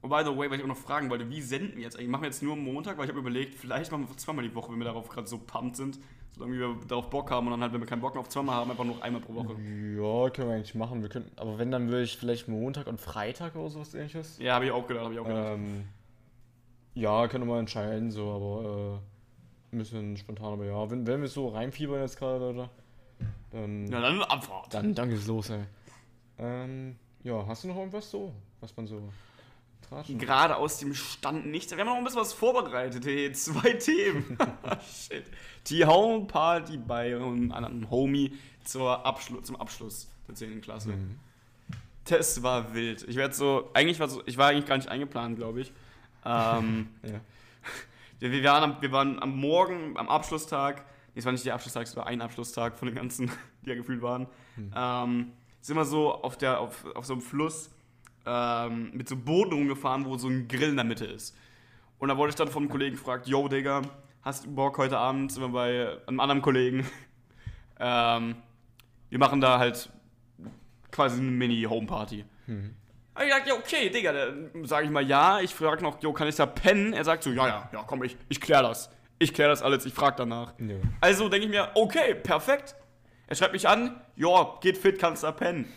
[0.00, 2.08] Und by the way, weil ich auch noch fragen wollte, wie senden wir jetzt eigentlich?
[2.08, 4.54] Machen wir jetzt nur am Montag, weil ich habe überlegt, vielleicht machen wir zweimal die
[4.56, 6.00] Woche, wenn wir darauf gerade so pumped sind.
[6.32, 8.54] Solange wir darauf Bock haben und dann halt, wenn wir keinen Bock mehr auf zweimal
[8.56, 9.52] haben, einfach nur einmal pro Woche.
[9.54, 11.02] Ja, können wir eigentlich machen.
[11.02, 14.38] Wir können, aber wenn, dann würde ich vielleicht Montag und Freitag oder sowas ähnliches.
[14.38, 15.54] Ja, habe ich auch gedacht, habe ich auch gedacht.
[15.54, 15.84] Ähm,
[16.94, 19.00] ja, können wir mal entscheiden, so, aber
[19.72, 22.70] äh, ein bisschen spontan, aber ja, wenn, wenn wir so reinfiebern jetzt gerade, Leute,
[23.50, 24.72] dann, Ja, dann Abfahrt.
[24.74, 25.64] dann, dann geht's los, ey.
[26.38, 29.00] Ähm, ja, hast du noch irgendwas so, was man so?
[30.18, 31.72] Gerade aus dem Stand nichts.
[31.72, 33.04] Wir haben noch ein bisschen was vorbereitet.
[33.04, 34.38] Hey, zwei Themen.
[35.08, 35.24] Shit.
[35.66, 38.32] Die Home-Party bei einem anderen Homie
[38.64, 40.60] zur Abschlu zum Abschluss der 10.
[40.60, 40.90] Klasse.
[40.90, 41.18] Mhm.
[42.04, 43.04] Das war wild.
[43.08, 45.72] Ich werde so, eigentlich war so, ich war eigentlich gar nicht eingeplant, glaube ich.
[46.24, 47.20] Ähm, Ja.
[48.30, 51.86] wir, waren am, wir waren am Morgen, am Abschlusstag, nee, es war nicht der Abschlusstag,
[51.86, 53.30] es war ein Abschlusstag von den ganzen,
[53.64, 54.26] die ja gefühlt waren,
[54.74, 57.70] ähm, sind wir so auf, der, auf, auf so einem Fluss
[58.26, 61.36] ähm, mit so Booten rumgefahren, wo so ein Grill in der Mitte ist.
[61.98, 63.82] Und da wurde ich dann vom Kollegen gefragt, yo Digga,
[64.22, 66.86] hast du Bock heute Abend, sind wir bei einem anderen Kollegen,
[67.80, 68.36] ähm,
[69.08, 69.90] wir machen da halt
[70.90, 72.24] quasi eine Mini-Home-Party.
[72.46, 72.74] Mhm.
[73.14, 75.40] Hab ich gesagt, ja, okay, Digga, dann sag ich mal ja.
[75.40, 76.92] Ich frage noch, jo, kann ich da pennen?
[76.92, 78.90] Er sagt so, ja, ja, ja, komm, ich, ich klär das.
[79.18, 80.54] Ich klär das alles, ich frag danach.
[80.58, 80.76] Ja.
[81.00, 82.74] Also denke ich mir, okay, perfekt.
[83.26, 85.70] Er schreibt mich an, ja, geht fit, kannst da pennen.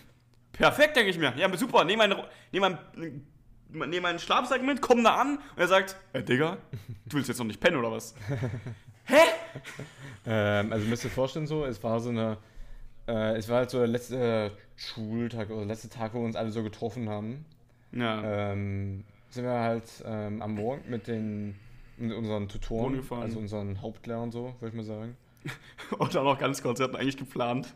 [0.53, 1.33] Perfekt, denke ich mir.
[1.35, 2.15] Ja, super, nehm meinen
[2.51, 5.37] nehm mein, nehm meinen Schlafsack mit, komm da an.
[5.37, 6.57] Und er sagt, äh, Digga,
[7.05, 8.15] du willst jetzt noch nicht pennen oder was?
[9.05, 9.15] Hä?
[10.25, 12.37] Ähm, also müsst ihr euch vorstellen so, es war so eine,
[13.07, 16.35] äh, es war halt so der letzte Schultag oder der letzte Tag, wo wir uns
[16.35, 17.45] alle so getroffen haben.
[17.91, 18.51] Ja.
[18.51, 21.55] Ähm, sind wir halt ähm, am Morgen mit den
[21.97, 25.15] mit unseren Tutoren, also unseren Hauptlehrern so, würde ich mal sagen.
[25.97, 27.73] Und dann noch ganz kurz, wir hatten eigentlich geplant,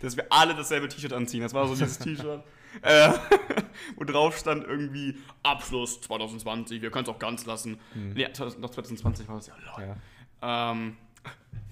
[0.00, 1.42] dass wir alle dasselbe T-Shirt anziehen.
[1.42, 2.42] Das war so dieses T-Shirt,
[2.82, 3.10] äh,
[3.96, 7.78] wo drauf stand irgendwie Abschluss 2020, wir können es auch ganz lassen.
[7.94, 9.54] Nee, noch 2020 war das ja.
[9.76, 9.96] lol.
[10.42, 10.72] Ja.
[10.72, 10.96] Ähm,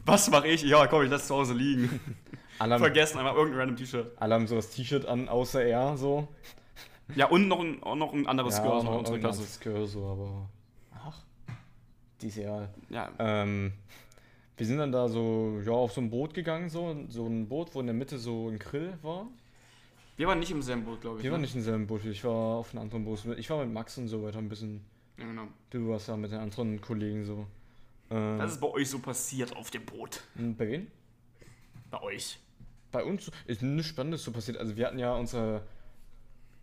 [0.07, 0.63] was mache ich?
[0.63, 2.01] Ja, komm, ich lasse es zu Hause liegen.
[2.61, 4.13] Haben, Vergessen, einfach irgendein random T-Shirt.
[4.21, 6.29] alle haben so das T-Shirt an, außer er so.
[7.17, 9.53] Ja, und noch ein, auch noch ein anderes Skirt aus noch unserer irgendwas Klasse.
[9.53, 10.49] Skirt so, aber
[10.95, 11.19] ach,
[12.21, 12.69] die ist ja.
[12.91, 13.73] Ja, Ähm,
[14.57, 17.75] wir sind dann da so, ja, auf so ein Boot gegangen, so, so ein Boot,
[17.75, 19.27] wo in der Mitte so ein Grill war.
[20.17, 21.25] wir waren nicht im selben Boot, glaube ich.
[21.25, 21.35] Wir ne?
[21.35, 23.25] waren nicht im selben Boot, ich war auf einem anderen Boot.
[23.37, 24.81] Ich war mit Max und so weiter ein bisschen.
[25.19, 25.49] Ja, genau.
[25.71, 27.47] Du warst ja mit den anderen Kollegen so.
[28.11, 30.23] Ähm, Was ist bei euch so passiert auf dem Boot?
[30.35, 30.87] bei wem?
[31.91, 32.39] Bei euch.
[32.93, 34.57] Bei uns ist nichts Spannendes so passiert.
[34.57, 35.63] Also wir hatten ja unsere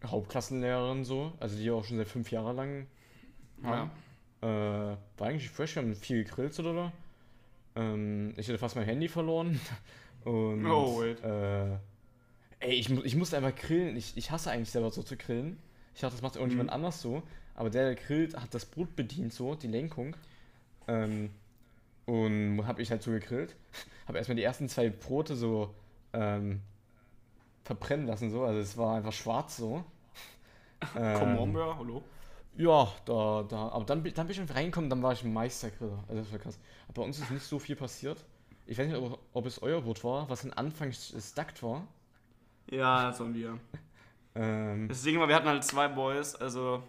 [0.05, 2.87] Hauptklassenlehrerin so, also die auch schon seit fünf Jahre lang
[3.63, 3.91] Ja.
[4.41, 6.91] Äh, war eigentlich fresh, wir haben viel gegrillt oder?
[7.75, 9.59] Ähm, ich hätte fast mein Handy verloren.
[10.25, 11.23] Und, Oh, wait.
[11.23, 11.77] Äh,
[12.59, 13.95] ey, ich, ich musste einfach grillen.
[13.97, 15.57] Ich, ich hasse eigentlich selber so zu grillen.
[15.95, 16.73] Ich dachte, das macht irgendjemand Mhm.
[16.75, 17.23] anders so.
[17.55, 20.15] Aber der, der grillt, hat das Brot bedient, so, die Lenkung.
[20.87, 21.31] Ähm,
[22.05, 23.55] und habe ich halt so gegrillt.
[24.07, 25.73] Habe erstmal die ersten zwei Brote so
[26.13, 26.61] ähm,
[27.63, 28.43] verbrennen lassen, so.
[28.43, 29.83] Also es war einfach schwarz so.
[30.95, 32.03] Ähm, Camembert, hallo?
[32.57, 36.03] Ja, da, da, aber dann, bin- dann bin ich schon reingekommen, dann war ich Meistergriller.
[36.07, 36.59] Also das war krass.
[36.87, 38.23] Aber bei uns ist nicht so viel passiert.
[38.65, 41.87] Ich weiß nicht, ob, ob es euer Boot war, was am Anfang stuckt war.
[42.69, 43.57] Ja, das waren wir.
[44.35, 46.83] Ähm, Das Ding war, wir hatten halt zwei Boys, also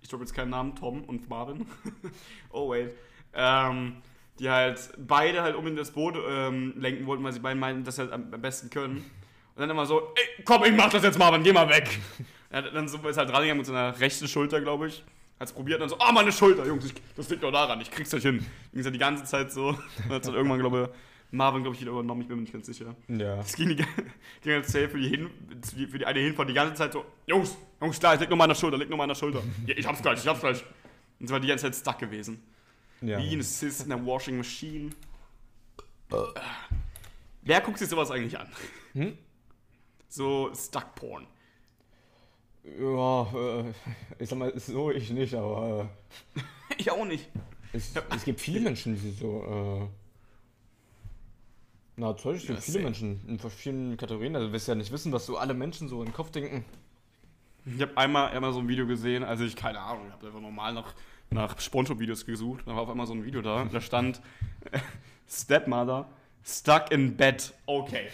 [0.00, 1.66] ich droppe jetzt keinen Namen, Tom und Marvin.
[2.50, 2.92] oh wait.
[3.34, 3.96] Ähm,
[4.38, 7.84] die halt beide halt um in das Boot ähm, lenken wollten, weil sie beide meinten,
[7.84, 8.98] dass sie halt am am besten können.
[8.98, 11.98] Und dann immer so, ey, komm, ich mach das jetzt Marvin, geh mal weg.
[12.50, 15.04] Er hat dann so ist halt dran mit seiner rechten Schulter, glaube ich.
[15.38, 17.90] Hat's probiert und dann so, ah, meine Schulter, Jungs, ich, das liegt doch daran, ich
[17.90, 18.38] krieg's euch hin.
[18.72, 19.68] Ging es halt die ganze Zeit so.
[19.68, 20.96] Und hat dann irgendwann, glaube ich,
[21.36, 22.94] Marvin, glaube ich, wieder übernommen, ich bin mir nicht ganz sicher.
[23.08, 23.40] ja.
[23.40, 23.76] Es ging die
[24.42, 25.28] ging halt safe für die, Hin,
[25.90, 28.54] für die- eine Hinfahrt die ganze Zeit so, Jungs, Jungs, klar, ich leg nur meiner
[28.54, 29.42] Schulter, leg nur meiner Schulter.
[29.66, 30.64] Ja, ich hab's gleich, ich hab's gleich.
[31.20, 32.42] Und sie war die ganze Zeit stuck gewesen.
[33.02, 33.18] ja.
[33.18, 34.90] Wie ein Sis in der Washing Machine.
[37.42, 38.48] Wer guckt sich sowas eigentlich an?
[38.94, 39.18] Hm?
[40.08, 41.26] So Stuck Porn.
[42.78, 43.72] Ja, äh,
[44.18, 45.88] ich sag mal, so ich nicht, aber
[46.78, 47.28] Ich auch nicht.
[47.72, 49.88] äh, es, es gibt viele Menschen, die so, äh,
[51.96, 52.84] na, toll, es gibt Ja, viele.
[52.84, 54.34] Menschen in verschiedenen Kategorien.
[54.36, 56.64] Also, du wirst ja nicht wissen, was so alle Menschen so im Kopf denken.
[57.64, 60.40] Ich habe einmal, einmal so ein Video gesehen, also ich, keine Ahnung, ich habe einfach
[60.40, 60.94] normal nach,
[61.30, 62.62] nach Spongebob-Videos gesucht.
[62.66, 64.20] Da war auf einmal so ein Video da, da stand
[65.28, 66.08] Stepmother
[66.44, 67.52] stuck in bed.
[67.66, 68.08] Okay.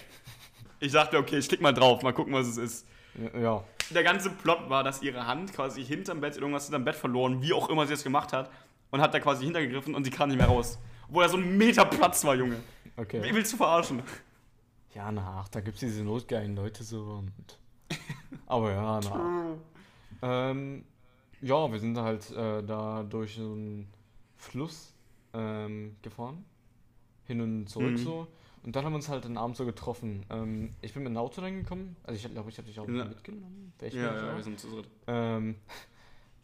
[0.80, 2.86] Ich dachte, okay, ich klick mal drauf, mal gucken, was es ist.
[3.34, 3.64] Ja, ja.
[3.94, 7.52] Der ganze Plot war, dass ihre Hand quasi hinterm Bett irgendwas hinterm Bett verloren, wie
[7.52, 8.50] auch immer sie es gemacht hat,
[8.90, 10.78] und hat da quasi hintergegriffen und sie kam nicht mehr raus.
[11.08, 12.56] Obwohl da so ein Meter Platz war, Junge.
[12.96, 13.30] Wie okay.
[13.32, 14.02] willst du verarschen?
[14.94, 17.58] Ja, na, ach, da gibt's diese notgeilen Leute so und.
[18.46, 19.56] Aber ja, na.
[20.22, 20.84] Ähm,
[21.40, 23.88] ja, wir sind halt äh, da durch so einen
[24.36, 24.94] Fluss
[25.32, 26.44] ähm, gefahren.
[27.24, 27.96] Hin und zurück Mhm.
[27.96, 28.26] so.
[28.64, 30.24] Und dann haben wir uns halt den Abend so getroffen.
[30.30, 31.96] Ähm, ich bin mit dem Auto dann gekommen.
[32.04, 33.04] Also ich glaube, ich hatte dich auch Ja.
[33.04, 33.72] mitgenommen.
[33.80, 34.36] Ja, nicht ja, sicher.
[34.36, 34.88] wir sind zu dritt.
[35.08, 35.56] Ähm,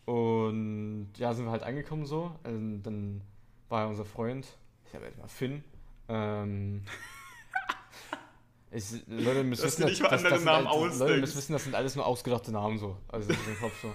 [0.05, 2.33] und ja, sind wir halt angekommen so.
[2.43, 3.21] Also, dann
[3.69, 4.47] war ja unser Freund,
[4.87, 5.63] ich habe jetzt mal Finn.
[6.09, 6.83] Ähm,
[8.71, 11.95] ich, Leute müssen wissen, mal andere sind Namen halt- Leute müssen wissen, das sind alles
[11.97, 12.97] nur ausgedachte Namen so.
[13.09, 13.93] Also im Kopf so.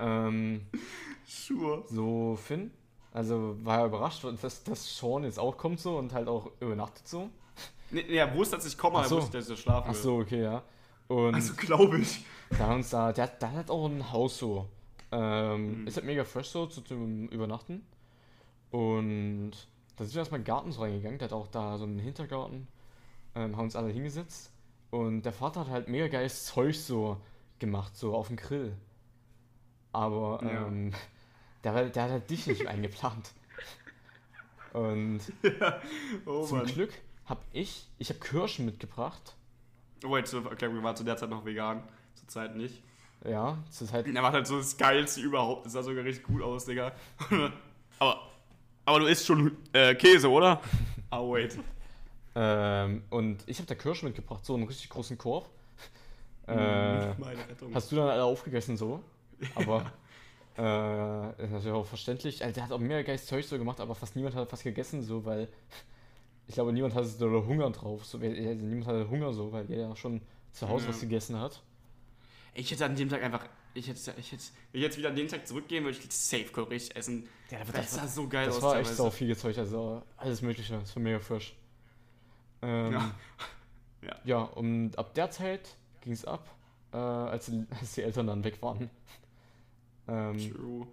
[0.00, 0.66] ähm,
[1.26, 1.84] Sure.
[1.88, 2.70] so Finn.
[3.12, 7.06] Also war er überrascht, dass, dass Sean jetzt auch kommt so und halt auch übernachtet
[7.08, 7.30] so.
[7.94, 9.16] Nee, nee, er wusste, dass ich komme, Ach er so.
[9.18, 10.00] wusste, dass ich schlafen Ach will.
[10.02, 10.62] so, okay, ja.
[11.08, 12.24] Und Also glaube ich.
[12.50, 14.68] Da haben uns da, der, hat- der hat auch ein Haus so.
[15.12, 15.86] Ähm, Mhm.
[15.86, 17.84] Ist halt mega fresh so zu, zum Übernachten.
[18.70, 19.52] Und
[19.96, 21.18] da sind wir erstmal in den Garten so reingegangen.
[21.18, 22.66] Der hat auch da so einen Hintergarten.
[23.36, 24.50] Ähm, haben uns alle hingesetzt.
[24.90, 27.18] Und der Vater hat halt mega geiles Zeug so
[27.58, 28.76] gemacht, so auf dem Grill.
[29.92, 30.66] Aber Ja.
[30.66, 30.92] ähm,
[31.62, 33.32] der, der hat halt dich nicht eingeplant.
[34.72, 35.20] Und
[36.26, 36.66] Oh zum Mann.
[36.66, 36.92] Glück
[37.26, 39.34] hab ich, ich habe Kirschen mitgebracht.
[40.04, 41.82] Oh, wait, zur Erklärung, wir waren zu der Zeit noch vegan.
[42.14, 42.82] Zur Zeit nicht.
[43.24, 44.06] Ja, ist halt.
[44.06, 45.64] Er macht halt so das Geilste überhaupt.
[45.64, 46.92] Das sah sogar richtig gut aus, Digga.
[47.98, 48.20] aber,
[48.84, 50.60] aber du isst schon äh, Käse, oder?
[51.10, 51.56] Ah, wait.
[52.34, 55.48] Ähm, und ich habe da Kirsch mitgebracht, so einen richtig großen Korb.
[56.46, 57.74] Äh, Meine Rettung.
[57.74, 59.00] hast du dann alle aufgegessen so?
[59.54, 59.80] Aber
[60.58, 62.42] äh, ist natürlich auch verständlich.
[62.42, 65.02] Also, der hat auch mehr geiles Zeug so gemacht, aber fast niemand hat was gegessen,
[65.02, 65.48] so, weil
[66.46, 68.04] ich glaube, niemand hatte so Hunger drauf.
[68.04, 70.20] So, also, niemand hatte Hunger so, weil jeder ja schon
[70.52, 70.90] zu Hause Ja.
[70.90, 71.62] was gegessen hat.
[72.54, 73.46] Ich hätte an dem Tag einfach.
[73.76, 76.70] Ich hätte, ich hätte, wenn ich jetzt wieder an den Tag zurückgehen würde, ich safe
[76.70, 77.28] richtig essen.
[77.50, 78.62] Ja, aber Das sah so geil Das aus.
[78.62, 80.74] war echt sau viel Zeug, also alles Mögliche.
[80.78, 81.56] Das war mega frisch.
[82.62, 83.14] Ähm, Ja.
[84.02, 84.16] ja.
[84.24, 84.42] Ja.
[84.42, 86.54] und ab der Zeit ging es ab,
[86.92, 88.90] äh, als, die- als die Eltern dann weg waren.
[90.06, 90.86] Ähm, True.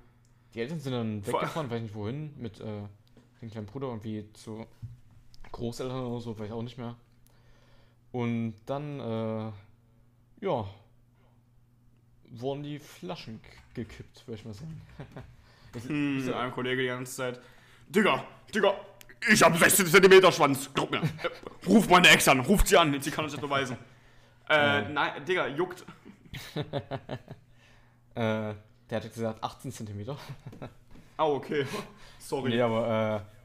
[0.54, 2.82] die Eltern sind dann Vor- weggefahren, weiß nicht wohin, mit äh,
[3.42, 4.66] dem kleinen Bruder irgendwie zu
[5.52, 6.96] Großeltern oder so, weiß ich auch nicht mehr.
[8.12, 9.52] Und dann, äh,
[10.46, 10.66] ja,
[12.30, 13.40] wurden die Flaschen
[13.74, 14.82] gekippt, würde ich mal sagen.
[15.74, 17.40] Ich- Hm, ich- mit einem Kollege die ganze Zeit.
[17.88, 18.74] Digga, Digga,
[19.32, 20.70] ich hab 16 cm Schwanz.
[20.74, 21.02] Glaub mir.
[21.68, 23.78] Ruf meine Ex an, ruft sie an, sie kann uns das beweisen.
[24.50, 25.86] Äh, nein, Digga, juckt.
[28.14, 28.54] Äh,
[28.90, 30.18] der hat gesagt 18 Zentimeter.
[31.16, 31.66] Ah, okay.
[32.20, 32.50] Sorry.
[32.50, 33.41] Nee, aber äh,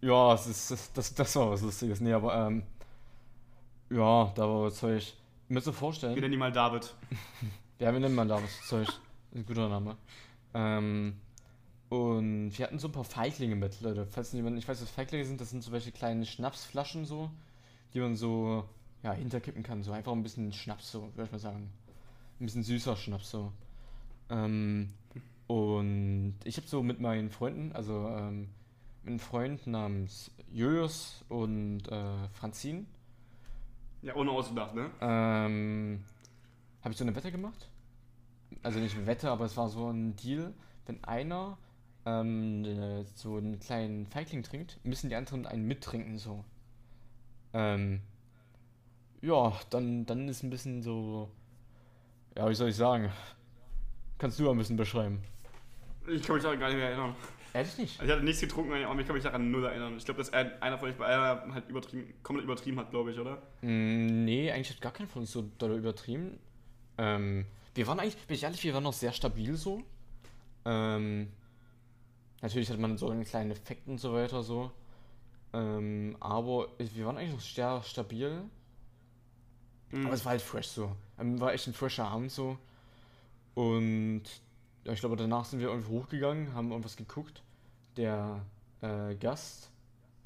[0.00, 2.00] ja, es ist, das, das, war was Lustiges.
[2.00, 2.62] Nee, aber ähm,
[3.90, 5.14] ja, da war Zeug.
[5.48, 6.14] Mir Wir vorstellen.
[6.14, 6.94] nennen ihn mal David.
[7.78, 8.88] Ja, wir nennen mal da was Zeug.
[9.34, 9.96] Ein guter Name.
[10.54, 11.16] Ähm,
[11.88, 14.06] und wir hatten so ein paar Feiglinge mit, Leute.
[14.06, 17.30] Falls jemand nicht weiß, was Feiglinge sind, das sind so welche kleinen Schnapsflaschen so,
[17.94, 18.64] die man so
[19.02, 19.82] ja, hinterkippen kann.
[19.82, 21.70] So einfach ein bisschen Schnaps, so, würde ich mal sagen.
[22.38, 23.52] Ein bisschen süßer Schnaps, so.
[24.30, 24.92] Ähm,
[25.46, 28.48] und ich habe so mit meinen Freunden, also ähm,
[29.02, 32.86] mit einem Freund namens Julius und äh, Franzin,
[34.02, 34.90] Ja, ohne ausgedacht, ne?
[35.00, 36.04] ähm,
[36.82, 37.68] habe ich so eine Wette gemacht.
[38.62, 40.52] Also nicht eine Wette, aber es war so ein Deal.
[40.86, 41.56] Wenn einer
[42.04, 46.44] ähm, ne- so einen kleinen Feigling trinkt, müssen die anderen einen mittrinken, so.
[47.52, 48.00] Ähm,
[49.22, 51.30] ja, dann, dann ist ein bisschen so.
[52.36, 53.10] Ja, wie soll ich sagen?
[54.18, 55.22] Kannst du ein bisschen beschreiben?
[56.08, 57.14] Ich kann mich daran gar nicht mehr erinnern.
[57.52, 58.02] Ehrlich nicht?
[58.02, 59.96] Ich hatte nichts getrunken, aber ich kann mich daran null erinnern.
[59.96, 63.10] Ich glaube, dass ein- einer von euch bei einer halt übertrieben, komplett übertrieben hat, glaube
[63.10, 63.42] ich, oder?
[63.62, 66.38] Mm, Nee, eigentlich hat gar keiner von uns so doll übertrieben.
[66.98, 69.82] Ähm, wir waren eigentlich, bin ich ehrlich, wir waren noch sehr stabil so.
[70.64, 71.28] Ähm,
[72.42, 74.70] natürlich hat man so einen kleinen Effekt und so weiter so.
[75.52, 78.42] Ähm, aber wir waren eigentlich noch sehr stabil.
[79.90, 80.06] Mhm.
[80.06, 80.94] Aber es war halt fresh so.
[81.18, 82.56] Ähm, war echt ein fresher Abend so.
[83.54, 84.22] Und
[84.84, 87.42] ja, ich glaube, danach sind wir irgendwie hochgegangen, haben irgendwas geguckt.
[87.96, 88.40] Der
[88.80, 89.70] äh, Gast,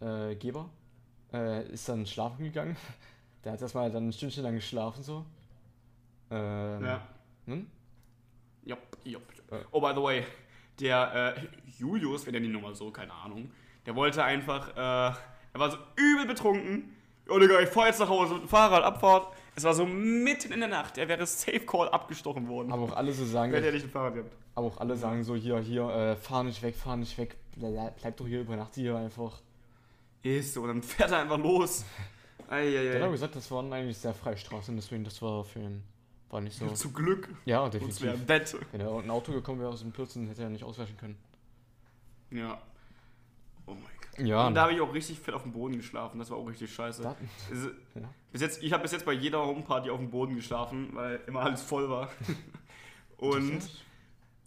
[0.00, 2.76] äh, äh, ist dann schlafen gegangen.
[3.44, 5.26] Der hat erstmal dann ein Stündchen lang geschlafen so.
[6.30, 7.06] Ähm, Ja.
[7.46, 7.66] Hm?
[8.64, 9.22] Jupp, jupp.
[9.50, 9.58] Äh.
[9.70, 10.24] Oh, by the way,
[10.80, 11.46] der äh,
[11.78, 13.50] Julius, nennen ihn nur mal so, keine Ahnung,
[13.84, 16.96] der wollte einfach, äh, er war so übel betrunken.
[17.28, 19.34] Oh, Digga, ich fahr jetzt nach Hause mit dem Fahrrad, Abfahrt.
[19.56, 22.72] Es war so mitten in der Nacht, er wäre Safe Call abgestochen worden.
[22.72, 24.32] Aber auch alle so sagen, Hätte er nicht ein Fahrrad gehabt.
[24.54, 28.16] aber auch alle sagen so hier, hier, äh, fahr nicht weg, fahr nicht weg, bleib,
[28.16, 29.40] doch hier, übernachte hier einfach.
[30.22, 31.84] Ist so, und dann fährt er einfach los.
[32.50, 33.08] Der hat Eieiei.
[33.10, 35.82] gesagt, das waren eigentlich sehr freie Straßen, deswegen das war für ihn,
[36.30, 36.66] war nicht so.
[36.70, 37.28] Zum Glück.
[37.44, 38.26] Ja, Uns definitiv.
[38.26, 38.56] Bett.
[38.72, 41.16] Wenn er ein Auto gekommen wäre aus dem Plötzen, hätte er nicht ausweichen können.
[42.30, 42.60] Ja.
[43.66, 43.93] Oh mein Gott.
[44.18, 46.18] Ja, Und da habe ich auch richtig fett auf dem Boden geschlafen.
[46.18, 47.02] Das war auch richtig scheiße.
[47.02, 47.16] da,
[47.52, 47.64] Es-
[48.00, 48.08] Ja.
[48.32, 51.40] Bis jetzt, ich habe bis jetzt bei jeder Homeparty auf dem Boden geschlafen, weil immer
[51.42, 52.10] alles voll war.
[53.16, 53.60] Und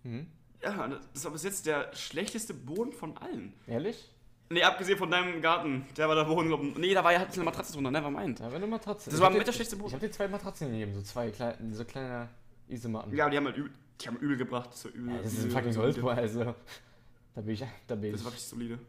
[0.03, 0.27] Mhm.
[0.63, 3.53] ja, das war bis jetzt der schlechteste Boden von allen.
[3.65, 4.09] Ehrlich?
[4.49, 5.85] Nee, abgesehen von deinem Garten.
[5.97, 8.39] Der war der Boden, glaub, nee, da war ja halt eine Matratze drunter, never mind.
[8.39, 9.09] Ja, wenn du Matratze.
[9.09, 9.93] Das ich war mit der schlechteste Ich Boden.
[9.95, 12.29] habe dir zwei Matratzen gegeben, so zwei kleine, so kleine
[12.69, 13.13] Isomatten.
[13.15, 14.69] Ja, die haben halt übel, die haben übel gebracht.
[14.71, 15.75] Das, war übel, Ja, das ist ein fucking.
[15.75, 16.55] Holzbau, also.
[17.35, 18.79] Da bin ich, da bin Das ich war richtig solide.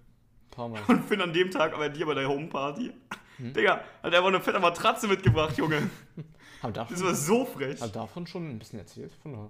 [0.50, 0.80] Paar Mal.
[0.88, 2.92] Und Finn an dem Tag bei dir bei der Homeparty.
[3.38, 3.52] Hm?
[3.52, 5.88] Digga, hat er einfach eine fette Matratze mitgebracht, Junge.
[6.62, 7.80] Haben davon, Das war so frech.
[7.80, 9.12] haben davon schon ein bisschen erzählt?
[9.22, 9.48] Von der,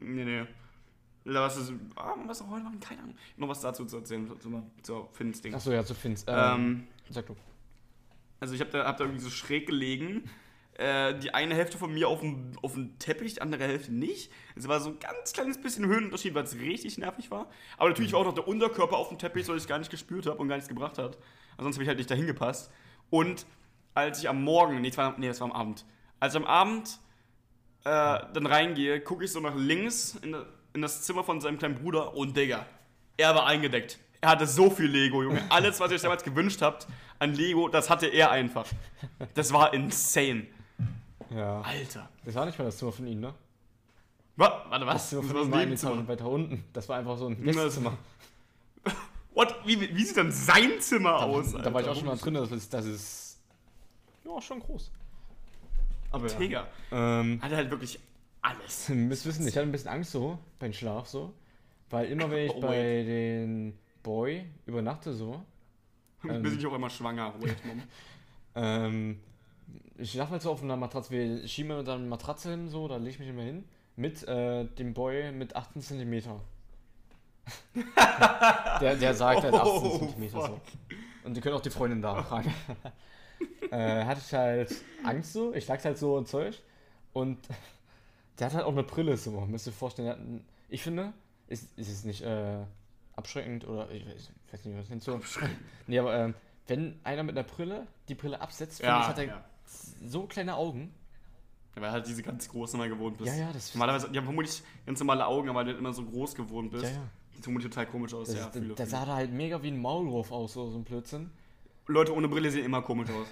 [0.00, 0.44] Nee, nee.
[1.24, 2.78] Da was ist, ah, was soll heute machen?
[2.80, 3.16] Keine Ahnung.
[3.36, 5.52] Noch was dazu zu erzählen, zu, zu Finns Ding.
[5.54, 6.24] achso, ja, zu Finns.
[6.28, 7.34] Ähm, Ähm, sag du.
[8.40, 10.30] also ich hab da, hab da irgendwie so schräg gelegen.
[10.78, 14.30] Äh, die eine Hälfte von mir auf dem, auf dem Teppich, die andere Hälfte nicht.
[14.54, 17.48] Es war so ein ganz kleines bisschen Höhenunterschied, weil es richtig nervig war.
[17.76, 19.80] Aber natürlich war auch noch der Unterkörper auf dem Teppich, so dass ich es gar
[19.80, 21.18] nicht gespürt habe und gar nichts gebracht hat.
[21.56, 22.70] Ansonsten habe ich halt nicht dahin gepasst.
[23.10, 23.44] Und
[23.92, 25.84] als ich am Morgen, nee, das war, nee, das war am Abend.
[26.20, 27.00] Als ich am Abend
[27.82, 30.36] äh, dann reingehe, gucke ich so nach links in,
[30.74, 32.66] in das Zimmer von seinem kleinen Bruder und Digga,
[33.16, 33.98] er war eingedeckt.
[34.20, 35.42] Er hatte so viel Lego, Junge.
[35.48, 36.86] Alles, was ihr euch damals gewünscht habt
[37.18, 38.66] an Lego, das hatte er einfach.
[39.34, 40.46] Das war insane.
[41.30, 41.60] Ja.
[41.60, 42.08] Alter.
[42.24, 43.34] Das war nicht mal das Zimmer von ihnen, ne?
[44.36, 45.08] Wa- Warte, Das was?
[45.10, 46.00] Zimmer Das von war ihm das war eine.
[46.02, 46.64] Etage weiter unten.
[46.72, 47.96] Das war einfach so ein Gästezimmer.
[49.34, 49.54] What?
[49.66, 51.52] Wie, wie sieht dann sein Zimmer Da, aus?
[51.52, 51.90] da war ich Alter?
[51.90, 53.40] auch schon mal drin, das ist, das ist
[54.24, 54.90] ja schon groß.
[56.10, 56.38] Aber ja.
[56.38, 56.66] Digga.
[56.90, 57.98] Ähm, Hat halt wirklich
[58.42, 58.88] alles.
[58.90, 61.34] müsst wissen, ich hatte ein bisschen Angst so beim Schlaf so,
[61.90, 65.42] weil immer wenn ich Oh, bei den Boy übernachte so,
[66.24, 66.42] Ähm.
[66.42, 67.32] Bis ich auch immer schwanger.
[67.40, 67.82] Wait, Mom.
[68.56, 69.20] ähm,
[69.98, 72.96] ich schlafe halt so auf einer Matratze, wir schieben dann eine Matratze hin so, da
[72.96, 73.64] lege ich mich immer hin
[73.96, 76.40] mit äh, dem Boy mit 18 Zentimeter.
[78.80, 80.60] der, der sagt halt 18 Oh, Zentimeter so.
[81.24, 82.54] Und die können auch die Freundin da fragen.
[83.70, 86.62] äh, hatte ich halt Angst so, ich lag halt so und Zeug.
[87.12, 87.38] Und
[88.38, 90.06] der hat halt auch eine Brille so, müsst ihr vorstellen.
[90.06, 91.12] Der hat ein, ich finde,
[91.48, 92.58] ist, ist es nicht äh,
[93.16, 95.20] abschreckend oder ich weiß, ich weiß nicht, was nennt so.
[95.88, 96.34] Nee, aber ähm,
[96.68, 99.44] wenn einer mit einer Brille die Brille absetzt, Ja, ich, hat er ja.
[100.06, 100.92] So kleine Augen.
[101.74, 103.28] Weil halt diese ganz großen immer gewohnt bist.
[103.30, 106.04] Ja, ja, das- Normalerweise, die haben vermutlich ganz normale Augen, aber weil du immer so
[106.04, 106.84] groß gewohnt bist.
[106.84, 107.08] Ja, ja.
[107.34, 108.26] Sieht vermutlich total komisch aus.
[108.28, 108.88] Das, ja, viele, der viele.
[108.88, 111.30] sah da halt mega wie ein Maulwurf aus, so, so ein Blödsinn.
[111.86, 113.28] Leute ohne Brille sehen immer komisch aus.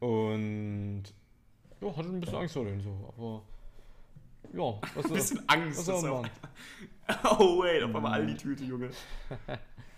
[0.00, 1.04] Und
[1.80, 3.42] ja, hatte ein bisschen Angst vor dem so, aber
[4.52, 5.86] ja, was Ein bisschen Angst.
[5.86, 6.26] was ist auch-?
[7.38, 8.90] Oh, wait, auf einmal all die Tüte, Junge.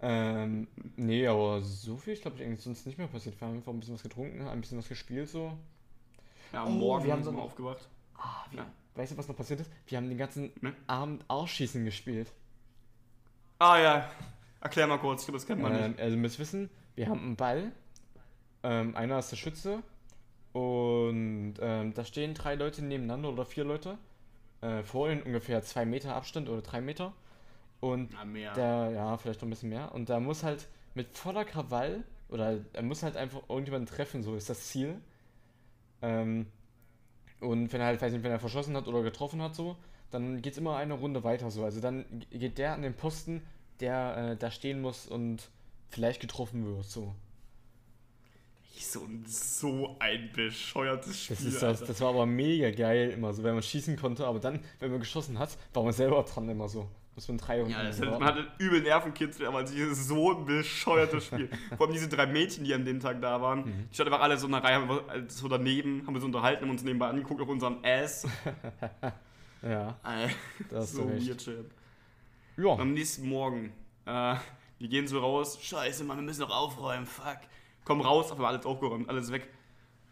[0.00, 3.40] Ähm, nee, aber so viel, ich glaube, ich eigentlich sonst nicht mehr passiert.
[3.40, 5.52] Wir haben einfach ein bisschen was getrunken, ein bisschen was gespielt so.
[6.52, 7.88] Ja, Oh, morgen wir haben sind so wir noch- aufgewacht.
[8.16, 8.66] Ah, wie, Ja.
[8.94, 9.70] Weißt du, was noch passiert ist?
[9.86, 10.74] Wir haben den ganzen Ne?
[10.88, 12.32] Abend Arschschießen gespielt.
[13.60, 14.10] Ah ja,
[14.60, 16.00] erklär mal kurz, ich glaube, das kennt man Ähm, nicht.
[16.00, 17.72] also, ihr müsst wissen, wir haben einen Ball.
[18.64, 19.82] Ähm, einer ist der Schütze.
[20.52, 23.98] Und ähm, da stehen drei Leute nebeneinander oder vier Leute.
[24.60, 27.12] Äh, vor ihnen ungefähr zwei Meter Abstand oder drei Meter.
[27.80, 28.52] Und Na, mehr.
[28.54, 29.94] Der, ja, vielleicht noch ein bisschen mehr.
[29.94, 34.34] Und da muss halt mit voller Krawall, oder er muss halt einfach irgendjemanden treffen, so
[34.34, 35.00] ist das Ziel.
[36.02, 36.46] Ähm,
[37.40, 39.76] und wenn er halt, weiß nicht, wenn er verschossen hat oder getroffen hat, so,
[40.10, 41.64] dann geht es immer eine Runde weiter, so.
[41.64, 43.42] Also dann geht der an den Posten,
[43.80, 45.48] der äh, da stehen muss und
[45.88, 47.14] vielleicht getroffen wird, so.
[48.76, 51.36] so, so ein bescheuertes Spiel.
[51.36, 54.40] Das, ist das, das war aber mega geil immer so, wenn man schießen konnte, aber
[54.40, 56.88] dann, wenn man geschossen hat, war man selber dran immer so.
[57.18, 60.44] Muss man drei Ja, das hat, man hatte übel Nervenkitzel, aber es ist so ein
[60.44, 61.50] bescheuertes Spiel.
[61.76, 63.88] Vor allem diese drei Mädchen, die an dem Tag da waren, Mhm.
[63.90, 66.20] die standen einfach alle so in einer Reihe, haben wir- äh, so daneben, haben wir
[66.20, 68.24] so unterhalten, haben uns nebenbei angeguckt auf unseren Ass.
[69.62, 70.32] Ja, Alter,
[70.70, 71.26] da hast so du recht.
[71.26, 71.64] weird shit.
[72.56, 73.72] Ja, Am nächsten Morgen,
[74.06, 74.36] äh,
[74.78, 77.38] wir gehen so raus, scheiße, Mann, wir müssen noch aufräumen, fuck.
[77.84, 79.48] Komm raus, aber alles aufgeräumt, alles weg.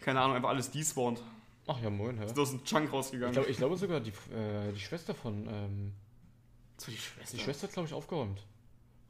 [0.01, 1.23] Keine Ahnung, einfach alles despawned.
[1.69, 2.25] ach ja, moin, hä?
[2.25, 3.33] Ist aus dem Chunk Ich rausgegangen.
[3.35, 5.93] glaube ich glaube sogar die, äh, die Schwester von, ähm,
[6.79, 7.37] war die Schwester.
[7.37, 8.47] die Schwester hat glaube ich aufgeräumt.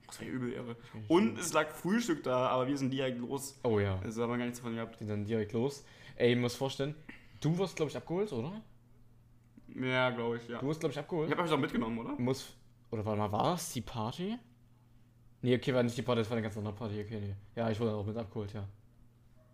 [0.07, 0.77] Das war ja übel irre.
[1.09, 3.59] Und es lag Frühstück da, aber wir sind direkt los.
[3.65, 5.01] Oh ja, Also haben wir gar nichts davon gehabt.
[5.01, 5.85] die dann direkt los.
[6.15, 6.95] Ey, ich muss vorstellen,
[7.41, 8.63] du wirst glaube ich abgeholt, oder?
[9.75, 10.59] Ja, glaube ich, ja.
[10.61, 11.29] Du wirst glaube ich abgeholt.
[11.29, 12.15] Ich habe euch auch mitgenommen, oder?
[12.19, 12.55] Muss,
[12.91, 14.39] oder warte mal, war das die Party?
[15.43, 17.35] Nee, okay, war nicht die Party, das war eine ganz andere Party, okay, nee.
[17.57, 18.67] Ja, ich wurde auch mit abgeholt, ja.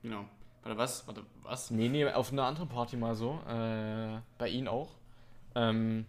[0.03, 0.25] Genau.
[0.63, 1.07] Warte, was?
[1.07, 1.71] Warte, was?
[1.71, 4.91] Nee, nee, auf einer anderen Party mal so, äh, bei ihnen auch.
[5.55, 6.07] Ähm,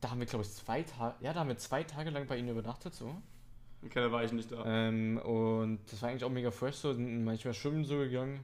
[0.00, 2.36] da haben wir glaube ich zwei Tage, ja, da haben wir zwei Tage lang bei
[2.36, 3.14] ihnen übernachtet, so.
[3.84, 4.64] Okay, da war ich nicht da.
[4.66, 8.40] Ähm, und das war eigentlich auch mega fresh, so sind manchmal schwimmen so gegangen.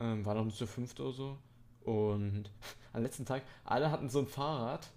[0.00, 1.38] Ähm, war noch zu fünft oder so.
[1.84, 2.50] Und
[2.92, 4.88] am letzten Tag, alle hatten so ein Fahrrad.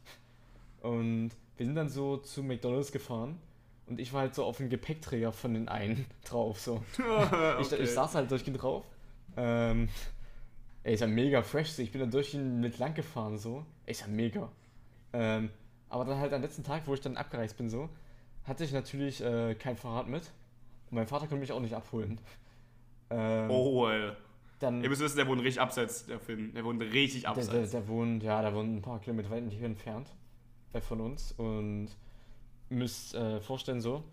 [0.82, 3.40] Und wir sind dann so zu McDonalds gefahren.
[3.88, 6.60] Und ich war halt so auf dem Gepäckträger von den einen drauf.
[6.60, 6.84] So.
[7.60, 7.82] Ich, Okay.
[7.84, 8.84] ich saß halt durchgehend drauf.
[9.38, 9.90] Ähm,
[10.84, 11.72] ey, ist ja mega fresh.
[11.72, 11.82] So.
[11.82, 13.38] Ich bin dann durch ihn mit lang gefahren.
[13.38, 13.66] So.
[13.86, 14.52] Ey, ist ja mega.
[15.14, 15.50] Ähm,
[15.96, 17.88] aber dann halt am letzten Tag, wo ich dann abgereist bin, so,
[18.44, 20.24] hatte ich natürlich äh, kein Fahrrad mit.
[20.90, 22.20] Und mein Vater konnte mich auch nicht abholen.
[23.10, 24.12] Ähm, Oh, ey.
[24.60, 26.54] dann, Ihr müsst wissen, der wohnt richtig abseits, der Film.
[26.54, 27.72] Der wohnt richtig der, der, abseits.
[27.72, 30.10] der wohnt, ja, der wohnt ein paar Kilometer weit hier entfernt
[30.74, 31.32] äh, von uns.
[31.38, 31.88] Und
[32.70, 34.04] müsst äh, vorstellen so,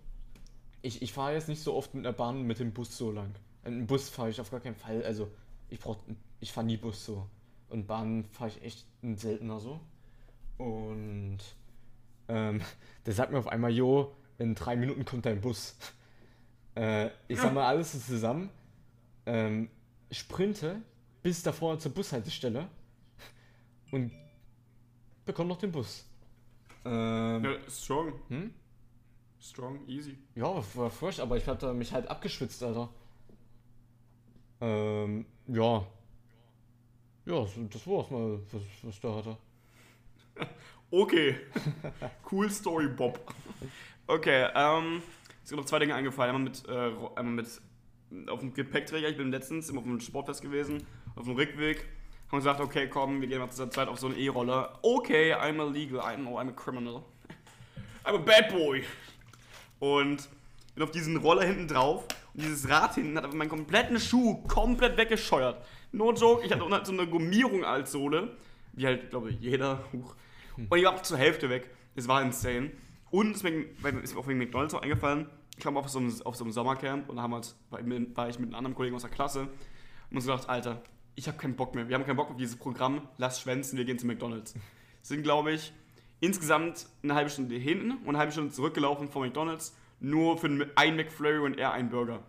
[0.82, 3.34] ich, ich fahre jetzt nicht so oft mit einer Bahn mit dem Bus so lang.
[3.64, 5.02] Ein Bus fahre ich auf gar keinen Fall.
[5.04, 5.28] Also
[5.68, 5.98] ich brauch,
[6.38, 7.26] ich fahre nie Bus so.
[7.70, 9.80] Und Bahn fahre ich echt seltener so.
[10.58, 11.38] Und
[12.32, 12.60] ähm,
[13.04, 15.76] der sagt mir auf einmal, jo, in drei Minuten kommt dein Bus.
[16.74, 18.48] Äh, ich sag mal alles zusammen.
[19.26, 19.68] Ähm,
[20.10, 20.80] sprinte
[21.22, 22.66] bis davor zur Bushaltestelle
[23.90, 24.10] und
[25.26, 26.06] bekomme noch den Bus.
[26.86, 28.14] Ähm, Ja, strong.
[28.28, 28.54] hm?
[29.38, 30.16] Strong, easy.
[30.34, 32.88] Ja, war frisch, aber ich hatte mich halt abgeschwitzt, Alter.
[34.62, 35.86] Ähm, ja.
[37.26, 39.36] Ja, das war's mal, was, was da hatte.
[40.92, 41.36] Okay.
[42.30, 43.18] cool Story, Bob.
[44.06, 45.00] Okay, ähm,
[45.42, 46.36] es sind noch zwei Dinge eingefallen.
[46.36, 49.08] Einmal mit, äh, einmal mit auf dem Gepäckträger.
[49.08, 50.86] Ich bin letztens immer auf einem Sportfest gewesen.
[51.16, 51.86] Auf dem Rückweg
[52.30, 54.80] Haben gesagt, okay, komm, wir gehen mal zur Zeit auf so eine E-Roller.
[54.82, 57.02] Okay, I'm illegal, I know, I'm a criminal.
[58.04, 58.84] I'm a bad boy.
[59.78, 60.28] Und
[60.74, 64.42] bin auf diesen Roller hinten drauf und dieses Rad hinten hat aber meinen kompletten Schuh
[64.46, 65.64] komplett weggescheuert.
[65.92, 68.36] No joke, ich hatte halt so eine Gummierung als Sohle,
[68.74, 69.82] wie halt, glaube ich, jeder.
[69.94, 70.14] Huch.
[70.56, 71.70] Und ich war auch zur Hälfte weg.
[71.94, 72.70] Es war insane.
[73.10, 76.36] Und es ist mir auch wegen McDonalds auch eingefallen, ich kam auf so einem, auf
[76.36, 79.10] so einem Sommercamp und da haben halt, war, ich mit einem anderen Kollegen aus der
[79.10, 79.48] Klasse
[80.10, 80.82] und uns gedacht, Alter,
[81.14, 81.88] ich habe keinen Bock mehr.
[81.88, 83.02] Wir haben keinen Bock auf dieses Programm.
[83.18, 84.54] Lass schwänzen, wir gehen zu McDonalds.
[85.02, 85.72] Sind, glaube ich,
[86.20, 90.96] insgesamt eine halbe Stunde hinten und eine halbe Stunde zurückgelaufen von McDonalds, nur für einen
[90.96, 92.20] McFlurry und er einen Burger.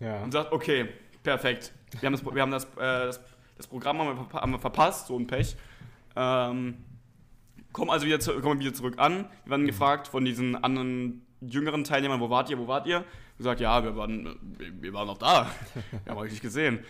[0.00, 0.22] Ja.
[0.22, 0.88] Und sagt, okay,
[1.22, 1.72] perfekt.
[2.00, 3.20] Wir haben das, wir haben das, äh, das,
[3.56, 5.56] das Programm haben wir verpasst, so ein Pech.
[6.16, 6.76] Ähm,
[7.72, 9.26] kommen also wieder, zu, kommen wieder zurück an.
[9.44, 13.04] Wir werden gefragt von diesen anderen jüngeren Teilnehmern, wo wart ihr, wo wart ihr?
[13.38, 15.50] Gesagt, ja, wir waren, wir waren noch da.
[16.04, 16.80] wir haben euch nicht gesehen.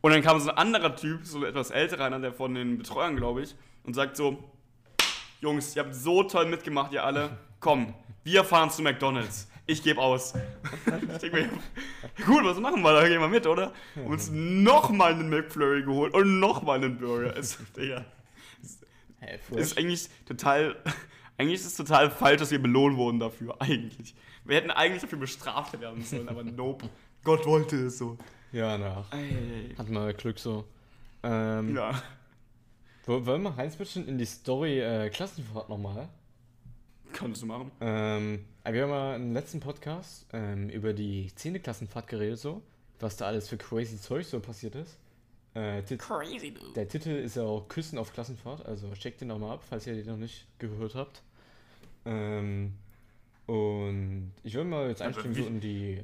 [0.00, 3.16] Und dann kam so ein anderer Typ, so etwas älterer, einer der von den Betreuern,
[3.16, 3.54] glaube ich,
[3.84, 4.44] und sagt so,
[5.40, 7.38] Jungs, ihr habt so toll mitgemacht, ihr alle.
[7.60, 9.48] Komm, wir fahren zu McDonalds.
[9.66, 10.34] Ich gebe aus.
[11.12, 11.48] ich denke mir,
[12.26, 13.08] gut, was machen wir da?
[13.08, 13.72] Gehen wir mit, oder?
[13.96, 17.34] Und uns nochmal einen McFlurry geholt und nochmal einen Burger.
[17.36, 18.04] Es, Digga.
[19.26, 20.76] Hey, ist eigentlich total,
[21.38, 24.14] eigentlich ist es total falsch, dass wir belohnt wurden dafür, eigentlich.
[24.44, 26.88] Wir hätten eigentlich dafür bestraft werden sollen, aber nope.
[27.24, 28.18] Gott wollte es so.
[28.52, 29.10] ja, nach.
[29.78, 30.64] Hat mal Glück so.
[31.22, 32.02] Ähm, Ja.
[33.06, 36.08] wo- Wollen wir reinswitchen in die Story äh, Klassenfahrt nochmal?
[37.14, 37.70] Kannst du machen.
[37.80, 41.62] Ähm, wir haben ja im letzten Podcast ähm, über die 10.
[41.62, 42.60] Klassenfahrt geredet, so,
[43.00, 44.98] was da alles für crazy Zeug so passiert ist.
[45.54, 46.72] Äh, Crazy, dude.
[46.74, 49.94] der Titel ist ja auch Küssen auf Klassenfahrt, also checkt den nochmal ab, falls ihr
[49.94, 51.22] den noch nicht gehört habt.
[52.04, 52.74] Ähm,
[53.46, 56.02] und ich würde mal jetzt Also einsteigen wie- so in die.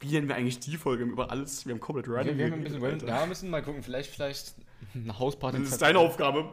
[0.00, 1.04] Wie nennen wir eigentlich die Folge?
[1.04, 1.66] Über alles?
[1.66, 2.36] Wir haben komplett random.
[2.38, 4.54] Wir, wir haben ein bisschen random, ja, wir müssen mal gucken, vielleicht, vielleicht
[4.94, 5.58] eine Hausparty.
[5.60, 6.46] Das ist deine Aufgabe.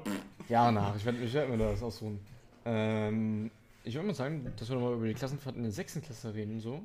[0.49, 2.19] Ja, nach, ich werde ich werd mir das ausruhen.
[2.65, 3.49] Ähm,
[3.83, 6.01] ich würde mal sagen, dass wir nochmal über die Klassenfahrt in der 6.
[6.01, 6.81] Klasse reden, so.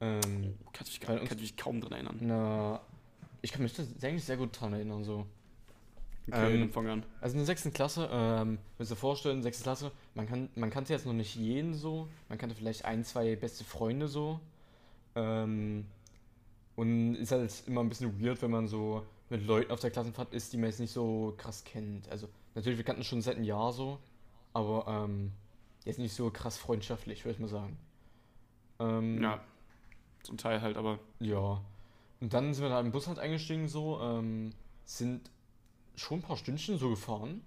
[0.00, 2.16] Ähm, Kann ich, Bei uns- kann ich mich kaum dran erinnern.
[2.20, 2.80] na,
[3.42, 5.26] ich kann mich da eigentlich sehr gut dran erinnern, so.
[6.28, 7.02] Okay, Ähm, fang an.
[7.20, 7.72] Also in der 6.
[7.72, 9.62] Klasse, ähm, müsst ihr vorstellen, 6.
[9.62, 13.36] Klasse, man, kann, man kannte jetzt noch nicht jeden so, man kannte vielleicht ein, zwei
[13.36, 14.38] beste Freunde so.
[15.16, 15.86] Ähm,
[16.76, 20.32] und ist halt immer ein bisschen weird, wenn man so mit Leuten auf der Klassenfahrt
[20.32, 22.08] ist, die man jetzt nicht so krass kennt.
[22.10, 23.98] Also natürlich, wir kannten schon seit einem Jahr so,
[24.52, 25.32] aber ähm,
[25.84, 27.76] jetzt nicht so krass freundschaftlich, würde ich mal sagen.
[28.78, 29.40] Ähm, Ja.
[30.22, 30.98] Zum Teil halt, aber.
[31.18, 31.60] ja.
[32.20, 34.52] Und dann sind wir da im Bus halt eingestiegen so, ähm,
[34.84, 35.30] sind
[35.96, 37.42] schon ein paar Stündchen so gefahren.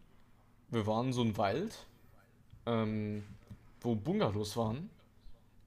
[0.69, 1.85] Wir waren so ein Wald,
[2.65, 3.23] ähm,
[3.81, 4.89] wo Bungalows waren.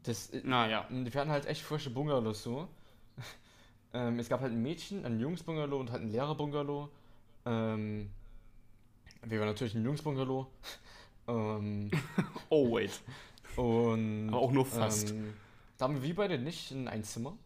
[0.02, 0.86] Das, äh, Naja.
[0.90, 2.68] wir hatten halt echt frische Bungalows so.
[3.94, 6.88] ähm, es gab halt ein Mädchen, ein Jungs-Bungalow und halt ein Lehrer-Bungalow.
[7.44, 8.10] Ähm,
[9.22, 10.46] wir waren natürlich ein Jungs-Bungalow.
[11.28, 11.90] ähm,
[12.48, 13.00] Oh, wait.
[13.56, 15.10] und Aber auch nur fast.
[15.10, 15.34] Ähm,
[15.78, 17.36] da haben wir beide nicht in ein Zimmer.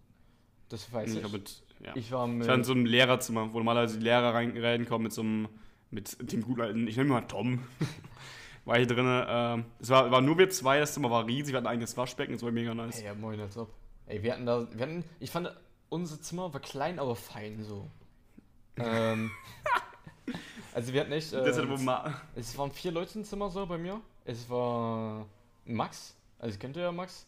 [0.70, 1.32] Das weiß Ich, ich.
[1.32, 1.92] mit, ja.
[1.94, 2.42] Ich war mit.
[2.42, 5.48] Ich war in so einem Lehrerzimmer, wo normalerweise die Lehrer rein, reinkommen mit so einem,
[5.90, 7.60] mit dem guten alten, ich nenne mal Tom.
[8.64, 9.24] war hier drin.
[9.28, 11.96] Ähm, es war, war nur wir zwei, das Zimmer war riesig, wir hatten ein eigenes
[11.96, 13.00] Waschbecken, das war mega nice.
[13.00, 13.68] Ey, ja, moin, als ob.
[14.06, 14.66] Ey, wir hatten da.
[14.72, 15.52] Wir hatten, ich fand,
[15.88, 17.88] unser Zimmer war klein, aber fein so.
[18.76, 19.30] ähm,
[20.72, 21.32] also, wir hatten echt.
[21.32, 22.14] Äh, das hat wohl mal.
[22.36, 24.00] es waren vier Leute im Zimmer so bei mir.
[24.24, 25.26] Es war
[25.64, 27.26] Max, also kennt ihr ja Max.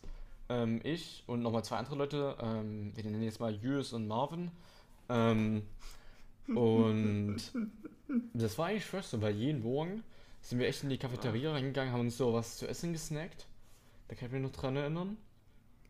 [0.52, 2.36] Ähm, ich und nochmal zwei andere Leute.
[2.40, 4.50] Ähm, wir nennen jetzt mal Julius und Marvin.
[5.08, 5.62] Ähm,
[6.48, 7.38] und
[8.34, 10.02] das war eigentlich first, weil jeden Morgen
[10.40, 13.46] sind wir echt in die Cafeteria reingegangen, haben uns so was zu essen gesnackt.
[14.08, 15.16] Da kann ich mich noch dran erinnern.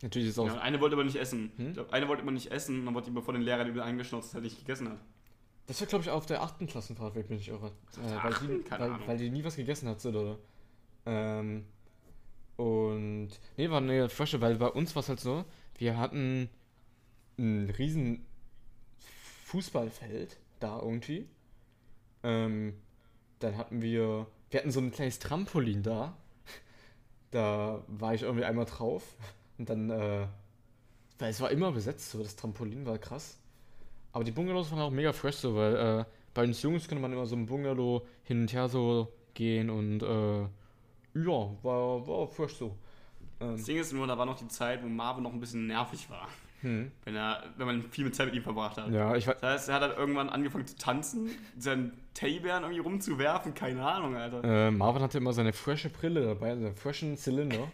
[0.02, 0.46] Natürlich ist auch.
[0.46, 1.52] Ja, eine wollte aber nicht essen.
[1.56, 1.68] Hm?
[1.68, 4.28] Ich glaub, eine wollte immer nicht essen dann wurde die von den Lehrern wieder eingeschnauzt,
[4.28, 4.98] dass er nicht gegessen hat.
[5.66, 7.72] Das war, glaube ich, auf der achten Klassenfahrt, wenn ich mich irre.
[7.96, 10.38] Äh, weil, die, weil, weil die nie was gegessen hat, oder?
[11.06, 11.64] Ähm,
[12.56, 15.44] und, nee, war eine frische, weil bei uns war es halt so,
[15.78, 16.48] wir hatten
[17.38, 18.24] ein riesen
[19.46, 21.28] Fußballfeld da irgendwie.
[22.22, 22.74] Ähm,
[23.38, 26.16] dann hatten wir, wir hatten so ein kleines Trampolin da.
[27.30, 29.16] Da war ich irgendwie einmal drauf.
[29.58, 30.26] Und dann, äh,
[31.18, 33.38] weil es war immer besetzt, so das Trampolin war krass.
[34.12, 37.12] Aber die Bungalows waren auch mega fresh, so, weil äh, bei uns Jungs konnte man
[37.12, 40.46] immer so im Bungalow hin und her so gehen und äh,
[41.14, 42.76] ja, war, war fresh so.
[43.40, 45.66] Ähm, Das Ding ist nur, da war noch die Zeit, wo Marvin noch ein bisschen
[45.66, 46.28] nervig war.
[46.60, 46.90] hm.
[47.04, 48.90] Wenn, er, wenn man viel mit Zeit mit ihm verbracht hat.
[48.90, 49.24] Ja, ich.
[49.26, 54.16] Das heißt, er hat halt irgendwann angefangen zu tanzen, seinen Teddybären irgendwie rumzuwerfen, keine Ahnung,
[54.16, 54.44] Alter.
[54.44, 57.68] Äh, Marvin hatte immer seine frische Brille dabei, also einen freshen Zylinder.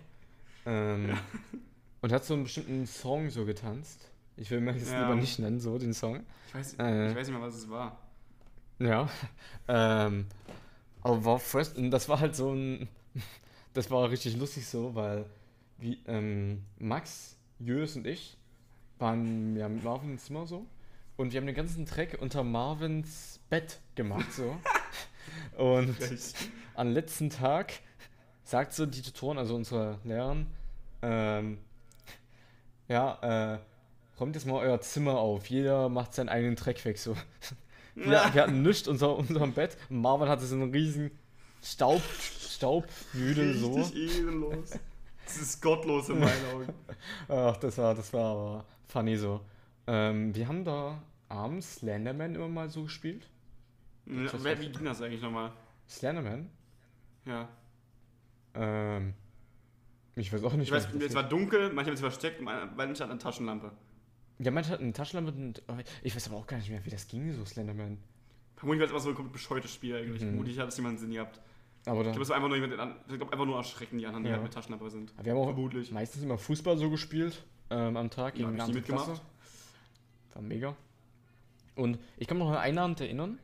[0.67, 1.11] Ähm,
[2.01, 4.11] und hat so einen bestimmten Song so getanzt.
[4.37, 5.03] Ich will mir jetzt Ja.
[5.03, 6.25] lieber nicht nennen, so den Song.
[6.49, 7.11] Ich weiß, Äh.
[7.11, 7.99] ich weiß nicht mehr, was es war.
[8.79, 9.09] Ja.
[9.71, 10.27] Ähm,
[11.03, 11.41] aber war
[11.77, 12.89] und das war halt so ein.
[13.75, 15.27] Das war richtig lustig so, weil
[15.77, 18.37] wie, ähm, Max, Jös und ich
[18.99, 20.67] waren ja mit Marvin im Zimmer so.
[21.17, 24.57] Und wir haben den ganzen Dreck unter Marvins Bett gemacht so.
[25.63, 25.97] und
[26.75, 27.75] am letzten Tag
[28.43, 30.47] sagt so die Tutoren, also unsere Lehrerin,
[31.03, 31.59] ähm,
[32.89, 33.59] ja, äh,
[34.19, 35.49] räumt jetzt mal euer Zimmer auf.
[35.51, 37.17] Jeder macht seinen eigenen Dreck weg so.
[37.95, 39.77] Wir, wir hatten nichts unter unserem Bett.
[39.89, 41.11] Marvin hatte so einen riesen
[41.63, 43.75] Staub, Staubwüdel so.
[43.75, 44.71] Richtig ehrenlos.
[45.25, 46.73] Das ist gottlos in meinen Augen.
[47.29, 49.41] Ach, das war, das war aber funny so.
[49.87, 53.29] Ähm, wir haben da abends Slenderman immer mal so gespielt.
[54.07, 55.53] Ja, wer, wie ging das eigentlich nochmal?
[55.89, 56.51] Slenderman?
[57.27, 57.49] Ja.
[58.55, 59.13] Ähm,
[60.17, 60.69] ich weiß auch nicht.
[60.69, 63.71] Ich weiß, es war dunkel, manche haben es versteckt, manche hatten eine Taschenlampe.
[64.39, 66.91] ja, manche hatten eine Taschenlampe und oh, ich weiß aber auch gar nicht mehr, wie
[66.91, 67.99] das ging, so Slenderman.
[68.59, 70.23] Vermutlich war es immer so ein komplett bescheuertes Spiel eigentlich.
[70.23, 70.29] Mhm.
[70.29, 71.41] Vermutlich hat es jemand Sinn gehabt.
[71.87, 73.99] Aber da, Ich glaube, es war einfach nur jemand, an- ich glaube, einfach nur erschrecken,
[73.99, 74.35] die anderen, die Ja.
[74.37, 75.15] halt mit Taschenlampe sind.
[75.23, 75.91] wir haben auch Vermutlich.
[75.93, 78.83] meistens immer Fußball so gespielt ähm, am Tag Ja, hab gegen ich eine nie andere
[78.83, 79.11] Klasse.
[79.13, 80.35] mitgemacht.
[80.35, 80.77] War mega.
[81.77, 83.39] Und ich kann mich noch an einen Abend erinnern,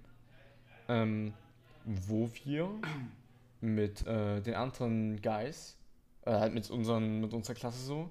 [0.89, 1.33] ähm,
[1.85, 2.69] wo wir
[3.61, 5.77] mit äh, den anderen Guys,
[6.27, 8.11] äh, halt mit, unseren, mit unserer Klasse so,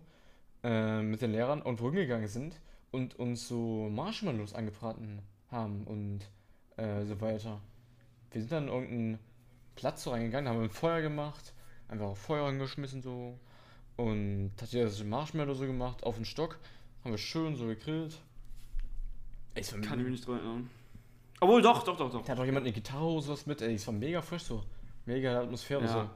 [0.64, 2.60] äh, mit den Lehrern und rumgegangen sind
[2.92, 6.22] und uns so Marshmallows angebraten haben und
[6.78, 7.62] äh, so weiter.
[8.32, 9.20] Wir sind dann in irgendeinen
[9.76, 11.54] Platz so reingegangen, haben ein Feuer gemacht,
[11.88, 13.38] einfach auf Feuer angeschmissen so
[13.96, 16.58] und hat jeder das Marshmallow so gemacht auf den Stock,
[17.04, 18.20] haben wir schön so gegrillt.
[19.56, 20.70] Ey, es war Kann ich mich nicht dran erinnern.
[21.40, 22.24] Obwohl, doch, doch, doch, doch.
[22.24, 24.64] da hat auch jemand eine Gitarre oder sowas mit, ey, es war mega frisch so.
[25.06, 25.88] Mega Atmosphäre Ja.
[25.88, 26.10] so.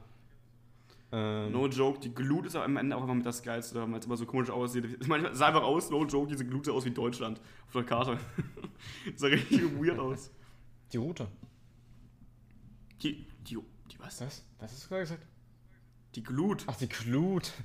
[1.10, 4.06] Ähm, No joke, die Glut ist am Ende auch einfach mit das Geilste, weil es
[4.06, 4.84] immer so komisch aussieht.
[5.06, 8.18] Manchmal sah einfach aus, no joke, diese Glut sah aus wie Deutschland auf der Karte.
[9.16, 10.30] sah richtig weird aus.
[10.92, 11.28] Die Route.
[13.02, 13.58] Die, die,
[13.90, 14.20] die was?
[14.20, 14.44] Was?
[14.58, 15.26] Was hast du gerade gesagt?
[16.14, 16.64] Die Glut.
[16.66, 17.52] Ach, die Glut.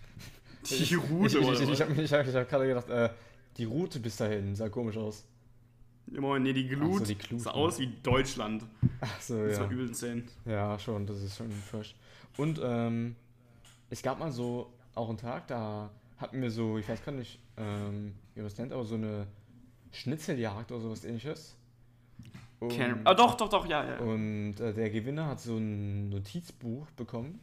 [0.65, 3.09] Die Route, Ich, ich, oder ich, ich habe hab, ich hab gerade gedacht, äh,
[3.57, 5.25] die Route bis dahin sah komisch aus.
[6.07, 8.65] Immer, nee, die Glut, so, die Glut, sah aus wie Deutschland.
[9.01, 9.63] Ach so, Das ja.
[9.63, 10.23] war übel insane.
[10.45, 11.95] Ja, schon, das ist schon fresh.
[12.37, 13.17] Und ähm,
[13.89, 17.39] es gab mal so auch einen Tag, da hatten wir so, ich weiß gar nicht,
[17.57, 19.27] ähm, wie man es nennt, aber so eine
[19.91, 21.57] Schnitzeljagd oder sowas ähnliches.
[22.69, 23.97] Can ah, doch, doch, doch, ja, ja.
[23.99, 27.39] und äh, der Gewinner hat so ein Notizbuch bekommen.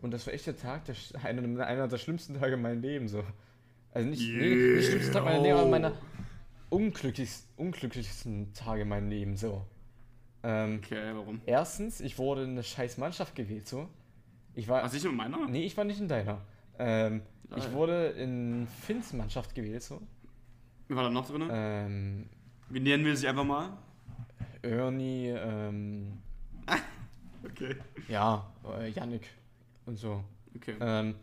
[0.00, 3.08] Und das war echt der Tag, der, einer, einer der schlimmsten Tage in meinem Leben
[3.08, 3.22] so.
[3.92, 5.92] Also nicht, nee, nicht schlimmsten Tag meiner Leben, aber meiner
[6.70, 9.64] unglücklichsten, unglücklichsten Tage in meinem Leben so.
[10.42, 11.40] Ähm, Okay, warum?
[11.46, 13.88] Erstens, ich wurde in eine scheiß Mannschaft gewählt, so.
[14.54, 14.82] Ich war.
[14.82, 15.48] Was ich mit meiner?
[15.48, 16.40] nee, ich war nicht in deiner.
[16.78, 17.22] Ähm,
[17.56, 17.72] ich Geil.
[17.72, 20.00] wurde in Finns Mannschaft gewählt, so.
[20.88, 21.48] Wie war da noch drin?
[21.50, 22.28] Ähm,
[22.70, 23.78] Wie nennen wir sie einfach mal?
[24.62, 26.18] Ernie, ähm,
[27.44, 27.76] Okay.
[28.08, 28.46] ja,
[28.78, 29.28] äh, Yannick
[29.86, 30.22] und so.
[30.56, 30.76] Okay.
[30.80, 31.14] Ähm,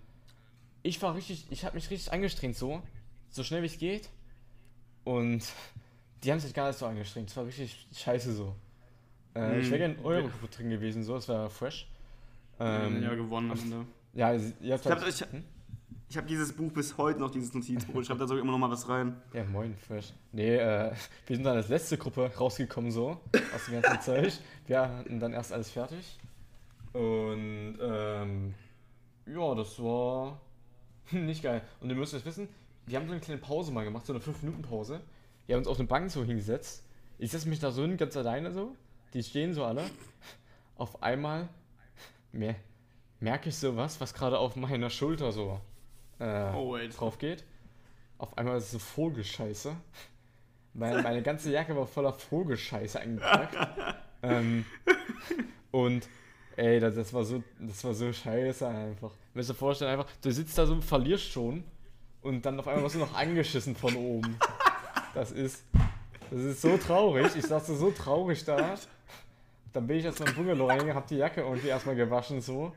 [0.83, 2.81] ich war richtig, ich habe mich richtig angestrengt, so.
[3.29, 4.09] So schnell wie es geht.
[5.05, 5.43] Und
[6.23, 7.29] die haben sich gar nicht so angestrengt.
[7.29, 8.55] Es war richtig scheiße so.
[9.35, 9.71] Äh, Ich Mhm.
[9.71, 11.15] wäre gerne in eure Gruppe drin gewesen, so.
[11.15, 11.87] Das war fresh.
[12.59, 13.85] Ähm, Ähm, ja, gewonnen am Ende.
[14.13, 15.43] ja, ihr habt Ich hab, halt- ich, Hm?
[16.09, 18.01] Ich hab dieses Buch bis heute noch, dieses Notizbuch.
[18.01, 19.21] Ich schreibe da sogar immer noch mal was rein.
[19.31, 20.11] Ja, moin, fresh.
[20.31, 20.91] Nee, äh,
[21.27, 23.19] wir sind dann als letzte Gruppe rausgekommen, so,
[23.53, 24.33] aus dem ganzen Zeug.
[24.65, 26.17] Wir hatten dann erst alles fertig.
[26.93, 28.55] Und, ähm,
[29.27, 30.41] ja, das war
[31.11, 31.61] nicht geil.
[31.79, 32.49] Und ihr müsst jetzt wissen,
[32.87, 35.01] wir haben so eine kleine Pause mal gemacht, so eine 5-Minuten-Pause.
[35.45, 36.83] Wir haben uns auf eine Bank so hingesetzt.
[37.19, 38.75] Ich setze mich da so hin, ganz alleine so.
[39.13, 39.83] Die stehen so alle.
[40.75, 41.49] Auf einmal
[42.31, 42.55] mer
[43.19, 45.61] merke ich so was, was gerade auf meiner Schulter so
[46.19, 47.43] äh, Oh, drauf geht.
[48.17, 49.75] Auf einmal ist es so Vogelscheiße.
[50.73, 53.55] Meine, meine ganze Jacke war voller Vogelscheiße eingepackt.
[54.23, 54.65] ähm,
[55.71, 56.07] und
[56.55, 59.11] ey, das, das war so, das war so scheiße einfach.
[59.33, 61.63] Müsst ihr vorstellen, einfach, du sitzt da so, verlierst schon
[62.21, 64.37] und dann auf einmal wirst du noch angeschissen von oben.
[65.13, 65.63] Das ist,
[66.29, 67.35] das ist so traurig.
[67.35, 68.75] Ich saß so traurig da.
[69.73, 72.73] Dann bin ich erstmal im Bungalow reingegangen, hab die Jacke irgendwie erstmal gewaschen so.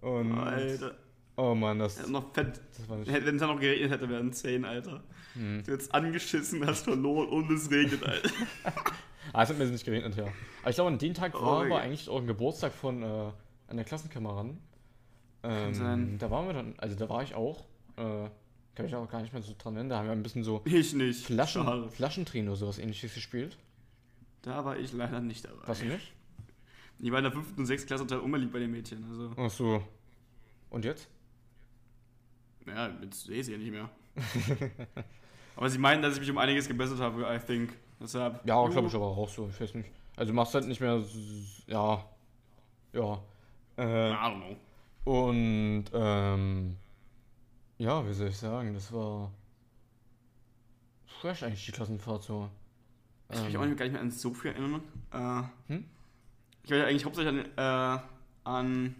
[0.00, 0.94] Und Alter.
[1.36, 2.60] Oh Mann, das, hat noch fett.
[2.88, 5.02] war Wenn es dann noch geregnet hätte, wären 10, Alter.
[5.34, 5.62] Hm.
[5.64, 8.30] Du hättest angeschissen, hast verloren und es regnet, Alter.
[9.32, 10.24] Ah, es hat mir nicht geregnet, ja.
[10.62, 11.76] Aber ich glaube, an dem Tag Oh, war ja.
[11.76, 13.30] eigentlich auch ein Geburtstag von äh,
[13.68, 14.58] einer Klassenkameradin.
[15.44, 16.18] Ähm.
[16.18, 17.64] Da waren wir dann, also da war ich auch.
[17.96, 18.28] Äh,
[18.74, 19.90] kann ich auch gar nicht mehr so dran erinnern.
[19.90, 21.24] Da haben wir ein bisschen so Ich nicht.
[21.24, 21.90] Flaschen, Schade.
[21.90, 23.56] Flaschentrin oder sowas ähnliches gespielt.
[24.42, 25.62] Da war ich leider nicht dabei.
[25.66, 26.12] Was du nicht?
[26.98, 27.58] Ich war in der 5.
[27.58, 27.86] und 6.
[27.86, 29.04] Klasse total unbeliebt bei den Mädchen.
[29.10, 29.82] Also, Ach so.
[30.70, 31.08] Und jetzt?
[32.66, 33.88] Ja, jetzt sehe ich sie ja nicht mehr.
[35.56, 37.76] Aber sie meinen, dass ich mich um einiges gebessert habe, I think.
[38.00, 38.40] Deshalb.
[38.46, 39.48] Ja, glaube ich aber auch so.
[39.48, 39.90] Ich weiß nicht.
[40.16, 41.02] Also machst halt nicht mehr,
[41.66, 42.02] ja,
[42.92, 43.22] ja.
[43.76, 44.56] Äh, I don't know.
[45.28, 46.76] und, ähm,
[47.78, 49.30] ja, wie soll ich sagen, das war
[51.20, 52.48] fresh eigentlich, die Klassenfahrt so.
[53.28, 54.82] Ich kann mich auch nicht, gar nicht mehr an so viel erinnern.
[55.12, 55.84] Äh, Hm?
[56.64, 58.00] Ich will ja eigentlich hauptsächlich an, äh,
[58.44, 58.94] an.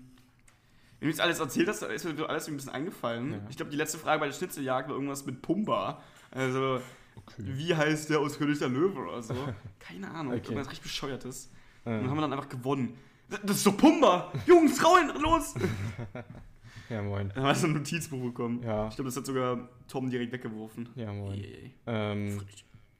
[1.00, 3.32] Wenn du jetzt alles erzählt hast, ist mir alles ein bisschen eingefallen.
[3.32, 3.38] Ja.
[3.48, 6.02] Ich glaube, die letzte Frage bei der Schnitzeljagd war irgendwas mit Pumba.
[6.30, 6.80] Also,
[7.16, 7.42] Okay.
[7.44, 9.34] wie heißt der aus König der Löwe oder so?
[9.78, 10.42] Keine Ahnung, Okay.
[10.44, 11.50] irgendwas richtig bescheuertes.
[11.84, 12.96] Und dann haben wir dann einfach gewonnen.
[13.28, 14.32] Das ist doch Pumba!
[14.46, 15.54] Jungs, rauen, los!
[16.88, 17.30] ja, moin.
[17.34, 18.62] Dann wir so ein Notizbuch bekommen.
[18.62, 20.88] Ja, Ich glaube, das hat sogar Tom direkt weggeworfen.
[20.94, 21.38] ja, moin.
[21.38, 21.72] Yay.
[21.86, 22.40] Ähm,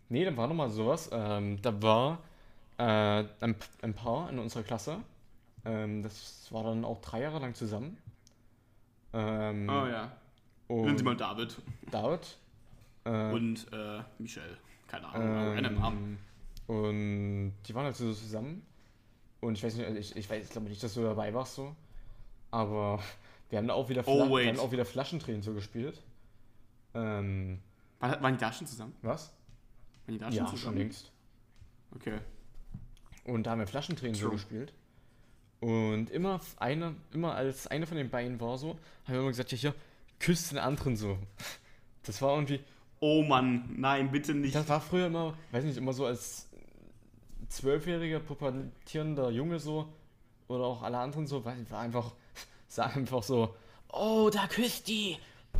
[0.09, 1.09] nee, dann war noch mal sowas.
[1.12, 2.18] Ähm, da war
[2.78, 4.98] äh, ein, ein Paar in unserer Klasse.
[5.70, 7.96] Ähm, das war dann auch drei Jahre lang zusammen.
[9.12, 10.10] Ähm, Oh ja.
[10.68, 11.56] Nennen Sie mal David.
[11.90, 12.38] David.
[13.04, 14.56] Äh, Und äh, Michelle.
[14.86, 16.18] Keine Ahnung, ähm,
[16.66, 18.64] und die waren halt so zusammen.
[19.40, 21.74] Und ich weiß nicht, ich, ich weiß, ich glaube nicht, dass du dabei warst so.
[22.50, 23.00] Aber
[23.50, 26.00] wir haben da auch wieder, Oh, Fla wir haben auch wieder Flaschendrehen so gespielt.
[26.94, 27.60] Ähm,
[28.00, 28.94] War- Waren die da schon zusammen?
[29.02, 29.32] was?
[30.06, 30.78] Waren die da Ja, schon schon zusammen?
[30.78, 31.12] längst.
[31.94, 32.18] Okay.
[33.24, 34.32] Und da haben wir Flaschendrehen so True.
[34.36, 34.72] gespielt.
[35.61, 38.70] Und immer eine, immer als eine von den beiden war so,
[39.04, 39.74] haben wir immer gesagt, ja hier,
[40.18, 41.18] küsst den anderen so.
[42.02, 42.61] Das war irgendwie,
[43.02, 44.54] Oh Mann, nein, bitte nicht.
[44.54, 46.48] das war früher immer, weiß nicht, immer so als
[47.48, 49.88] zwölfjähriger, pubertierender Junge so,
[50.48, 52.12] oder auch alle anderen so, nicht, war einfach,
[52.68, 53.54] sah einfach so,
[53.88, 55.16] oh, da küsst die,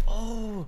[0.07, 0.67] oh.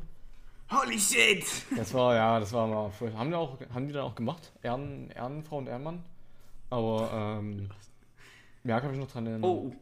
[0.70, 1.44] Holy shit!
[1.76, 5.10] Das war, ja, das war mal, haben die auch, haben die dann auch gemacht, Ehren,
[5.10, 6.02] Ehrenfrau und Ehrenmann.
[6.70, 7.68] Aber, ähm,
[8.64, 9.44] ja, kann mich noch dran erinnern.
[9.48, 9.72] Oh,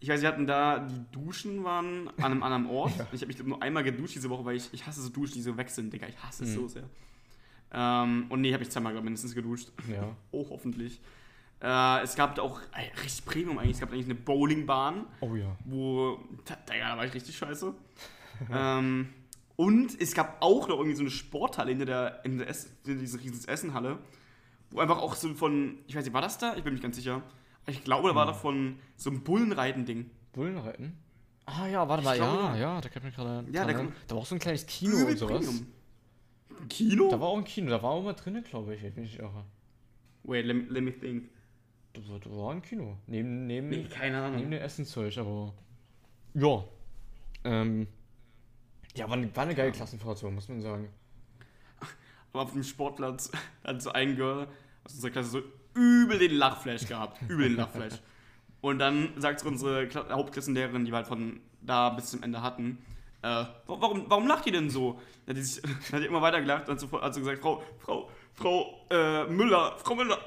[0.00, 2.92] ich weiß, wir hatten da, die Duschen waren an einem anderen Ort.
[3.12, 5.34] Ich habe mich glaub, nur einmal geduscht diese Woche, weil ich, ich hasse so Duschen,
[5.34, 6.06] die so wechseln, Digga.
[6.08, 6.54] Ich hasse es Mhm.
[6.54, 6.84] so sehr.
[7.72, 9.68] Ähm, und nee, habe ich zweimal glaub, mindestens geduscht.
[9.90, 10.14] Ja.
[10.32, 11.00] Oh, hoffentlich.
[11.60, 15.34] Äh, es gab da auch, ey, richtig Premium eigentlich, es gab eigentlich eine Bowlingbahn, Oh
[15.36, 15.56] ja.
[15.64, 17.72] wo, da, Digga, da war ich richtig scheiße.
[18.52, 19.08] ähm,
[19.54, 22.98] und es gab auch noch irgendwie so eine Sporthalle hinter der, in der Ess, in
[22.98, 23.98] diese riesen Essenhalle,
[24.70, 26.50] wo einfach auch so von, ich weiß nicht, war das da?
[26.56, 27.22] Ich bin mir nicht ganz sicher.
[27.66, 30.10] Ich glaube, da war da von so ein Bullenreiten-Ding.
[30.32, 30.96] Bullenreiten?
[31.46, 32.60] Ah ja, warte Ich mal, glaube, ja, ja.
[32.74, 34.66] ja, da kann ich mich gerade Ja, da kann- Da war auch so ein kleines
[34.66, 35.44] Kino und sowas.
[35.46, 35.66] Premium.
[36.68, 37.08] Kino?
[37.10, 39.10] Da war auch ein Kino, da war auch mal drinnen, glaube ich, wenn ich mich
[39.12, 39.44] nicht irre.
[40.24, 41.30] Wait, let me, let me think.
[41.94, 42.96] Da war, da war ein Kino.
[43.06, 44.50] Neben, neben, Nee, keine neben Ahnung.
[44.50, 45.52] dem Essenszeug, aber.
[46.34, 46.64] Ja.
[47.44, 47.86] Ähm.
[48.94, 50.88] Ja, war eine, war eine geile Klassenfahrt, so, muss man sagen.
[52.32, 53.30] Aber auf dem Sportplatz
[53.64, 54.46] hat so ein Girl
[54.84, 55.42] aus unserer Klasse so
[55.74, 57.20] übel den Lachflash gehabt.
[57.28, 57.94] Übel den Lachflash.
[58.60, 62.78] Und dann sagt unsere Kla Hauptklassenlehrerin, die wir halt von da bis zum Ende hatten,
[63.22, 65.00] äh, wa- warum, warum lacht ihr denn so?
[65.26, 65.44] Dann hat
[65.90, 69.24] dann hat immer weiter gelacht und hat so, hat so gesagt, Frau, Frau, Frau äh,
[69.26, 70.18] Müller, Frau Müller.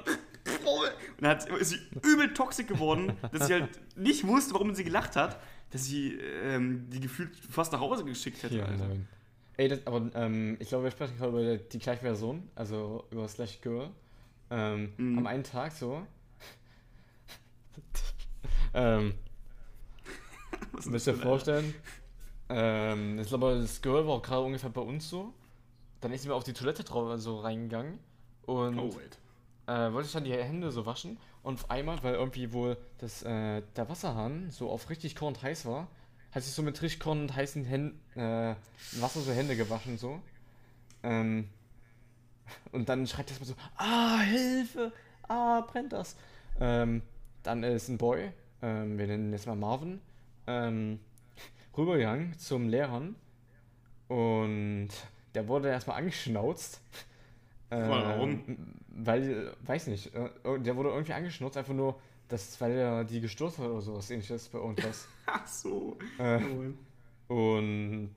[0.65, 4.83] Und dann hat, ist sie übel toxisch geworden, dass sie halt nicht wusste, warum sie
[4.83, 5.39] gelacht hat,
[5.71, 8.57] dass sie ähm, die gefühlt fast nach Hause geschickt hätte.
[8.57, 8.87] Ja, Alter.
[8.87, 9.07] moin.
[9.57, 13.27] Ey, das, aber ähm, ich glaube, wir sprechen gerade über die gleiche Version, also über
[13.27, 13.89] Slash Girl.
[14.49, 15.17] Ähm, Mhm.
[15.19, 16.05] Am einen Tag so.
[18.73, 19.13] ähm,
[20.85, 21.73] müsst ihr vorstellen.
[22.49, 25.33] Ähm, ich glaube, das Girl war auch gerade ungefähr bei uns so.
[26.01, 27.99] Dann ist sie mir auf die Toilette drauf, so reingegangen.
[28.45, 29.17] Und Oh, wait.
[29.67, 31.17] äh, wollte ich dann die Hände so waschen.
[31.41, 35.65] Und auf einmal, weil irgendwie wohl das, äh, der Wasserhahn so auf richtig kochend heiß
[35.65, 35.87] war,
[36.31, 38.55] hat sich so mit richtig kochend heißen Händen, äh,
[38.99, 40.21] Wasser so Hände gewaschen so.
[41.01, 41.49] Ähm,
[42.71, 44.91] und dann schreit das mal so, ah, Hilfe,
[45.27, 46.15] ah, brennt das.
[46.59, 47.01] Ähm,
[47.43, 48.31] dann ist ein Boy,
[48.61, 50.01] ähm, wir nennen ihn jetzt mal Marvin,
[50.47, 50.99] ähm,
[51.77, 53.15] rübergegangen zum Lehrern
[54.07, 54.89] und
[55.33, 56.81] der wurde erstmal angeschnauzt.
[57.69, 58.43] Warum?
[58.47, 58.57] Ähm,
[58.89, 60.29] Weil, weiß nicht, äh,
[60.59, 64.47] der wurde irgendwie angeschnauzt, einfach nur, dass, weil er die gestürzt hat oder sowas ähnliches
[64.49, 65.07] bei irgendwas.
[65.25, 65.97] Ach so.
[66.17, 66.39] äh,
[67.27, 68.11] und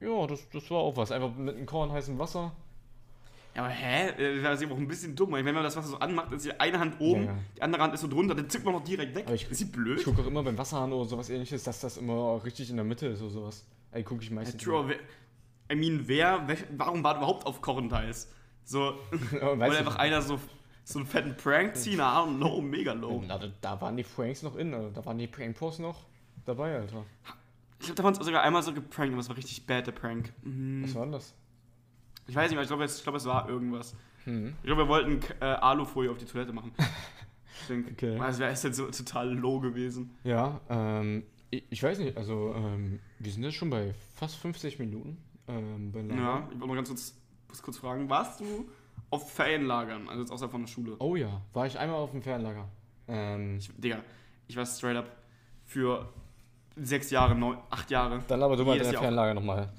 [0.00, 1.12] ja, das, das war auch was.
[1.12, 2.52] Einfach mit einem Korn heißem Wasser.
[3.58, 4.40] Ja, aber hä?
[4.42, 5.32] Das ist ja auch ein bisschen dumm.
[5.32, 7.38] Wenn man das Wasser so anmacht, ist die eine Hand oben, Ja, ja.
[7.56, 9.24] die andere Hand ist so drunter, dann zückt man noch direkt weg.
[9.26, 9.98] Aber ich- ist sie blöd?
[9.98, 12.84] Ich gucke auch immer beim Wasserhahn oder sowas ähnliches, dass das immer richtig in der
[12.84, 13.66] Mitte ist oder sowas.
[13.90, 14.62] Ey, gucke ich Ja, meistens.
[14.62, 14.96] true, aber wer,
[15.72, 18.32] I mean, wer, wer, warum war überhaupt auf heiß?
[18.64, 18.94] So,
[19.40, 20.38] weil einfach du, einer so,
[20.84, 23.22] so einen fetten Prank ziehen, I don't know, mega low.
[23.26, 26.04] na, da, da waren die Pranks noch in, also, da waren die Prank-Posts noch
[26.44, 27.04] dabei, Alter.
[27.80, 29.92] Ich glaube, da waren uns sogar einmal so geprankt, aber es war richtig bad, der
[29.92, 30.32] Prank.
[30.42, 30.84] Mhm.
[30.84, 31.34] Was war denn das?
[32.28, 33.96] Ich weiß nicht mehr, ich glaube, glaub, es war irgendwas.
[34.24, 34.54] Hm.
[34.60, 36.72] Ich glaube, wir wollten äh, Alufolie auf die Toilette machen.
[37.60, 38.16] Ich denke, Okay.
[38.18, 40.16] das wäre jetzt so total low gewesen.
[40.22, 44.78] Ja, ähm, ich, ich weiß nicht, also, ähm, wir sind jetzt schon bei fast 50
[44.78, 45.18] Minuten.
[45.48, 46.00] Ähm, bei.
[46.02, 47.14] Ja, ich wollte mal ganz kurz,
[47.48, 48.70] muss kurz fragen, warst du
[49.10, 50.94] auf Ferienlagern, also jetzt außerhalb von der Schule.
[51.00, 52.68] Oh ja, war ich einmal auf dem Fernlager.
[53.08, 54.02] Ähm, Ich, Digga,
[54.46, 55.10] ich war straight up
[55.66, 56.08] für
[56.76, 58.20] sechs Jahre, neun, acht Jahre.
[58.28, 59.02] dann aber du mal deine Jahr.
[59.02, 59.72] Fernlager nochmal.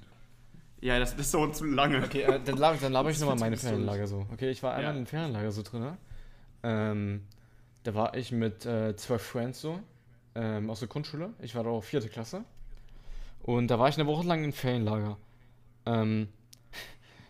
[0.82, 2.02] Ja, das, das dauert zu lange.
[2.04, 4.26] Okay, äh, dann laber, dann laber ich nochmal meine so Ferienlager so.
[4.32, 5.00] Okay, ich war einmal Ja.
[5.00, 5.98] im Ferienlager so drin.
[6.64, 7.24] Ähm,
[7.84, 9.80] da war ich mit äh, zwölf Friends so,
[10.36, 11.34] ähm, aus der Grundschule.
[11.42, 12.44] Ich war da auch vierte Klasse.
[13.44, 15.18] Und da war ich eine Woche lang im Ferienlager.
[15.86, 16.28] Ähm,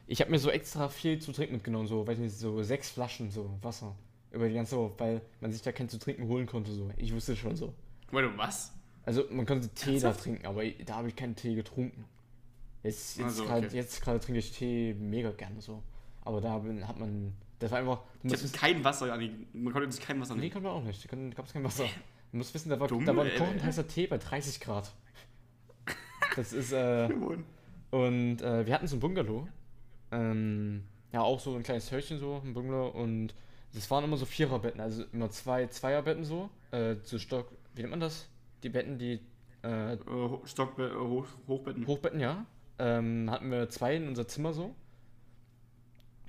[0.07, 3.29] ich habe mir so extra viel zu trinken mitgenommen, so, weiß nicht, so sechs Flaschen
[3.31, 3.95] so Wasser.
[4.31, 6.89] Über die ganze Woche, weil man sich da kein zu trinken holen konnte so.
[6.97, 7.73] Ich wusste schon so.
[8.11, 8.73] Warte, was?
[9.05, 12.05] Also man konnte Tee da trinken, aber da habe ich keinen Tee getrunken.
[12.84, 14.19] Jetzt, jetzt Also, gerade okay.
[14.19, 15.84] trinke ich Tee mega gerne so.
[16.21, 19.32] Aber da hat man, das war einfach, du Ich musst hatte wissen, kein Wasser, Anni.
[19.53, 20.53] Man konnte sich kein Wasser nee, nehmen.
[20.53, 21.86] kann man auch nicht, da gab es kein Wasser.
[22.32, 24.93] Du musst wissen, da war, Dumm, da war kochend heißer Tee bei 30 Grad.
[26.36, 27.09] Das ist, äh,
[27.91, 29.47] und äh, wir hatten so ein Bungalow.
[30.11, 32.89] Ähm, ja, auch so ein kleines Häuschen so, ein Bungalow.
[32.89, 33.34] Und
[33.73, 36.49] das waren immer so Viererbetten, also immer zwei Zweierbetten so.
[36.71, 38.30] Äh, so Stock, wie nennt man das?
[38.63, 39.19] Die Betten, die
[39.63, 39.97] äh, Äh,
[40.45, 41.86] Stockbe äh, Hoch Hochbetten.
[41.88, 42.45] Hochbetten, ja.
[42.80, 44.73] Ähm, hatten wir zwei in unser Zimmer so.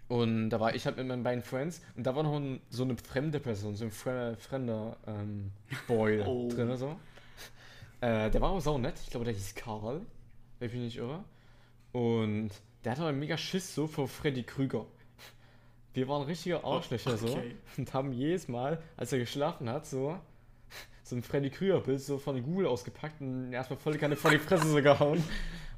[0.08, 2.82] Und da war ich halt mit meinen beiden Friends und da war noch ein, so
[2.82, 5.52] eine fremde Person, so ein fre fremder ähm,
[5.86, 6.48] Boy Oh.
[6.48, 6.98] drin so.
[8.00, 10.00] Äh, der war auch sau nett, ich glaube der hieß Karl,
[10.58, 11.22] wenn ich mich nicht irre.
[11.92, 12.50] Und
[12.82, 14.84] der hatte aber mega Schiss so vor Freddy Krüger.
[15.94, 17.54] Wir waren richtige Arschlöcher so okay.
[17.76, 20.18] und haben jedes Mal, als er geschlafen hat, so
[21.10, 24.68] so ein Freddy Krüger-Bild so von Google ausgepackt und erstmal voll keine vor die Fresse
[24.68, 25.22] so gehauen.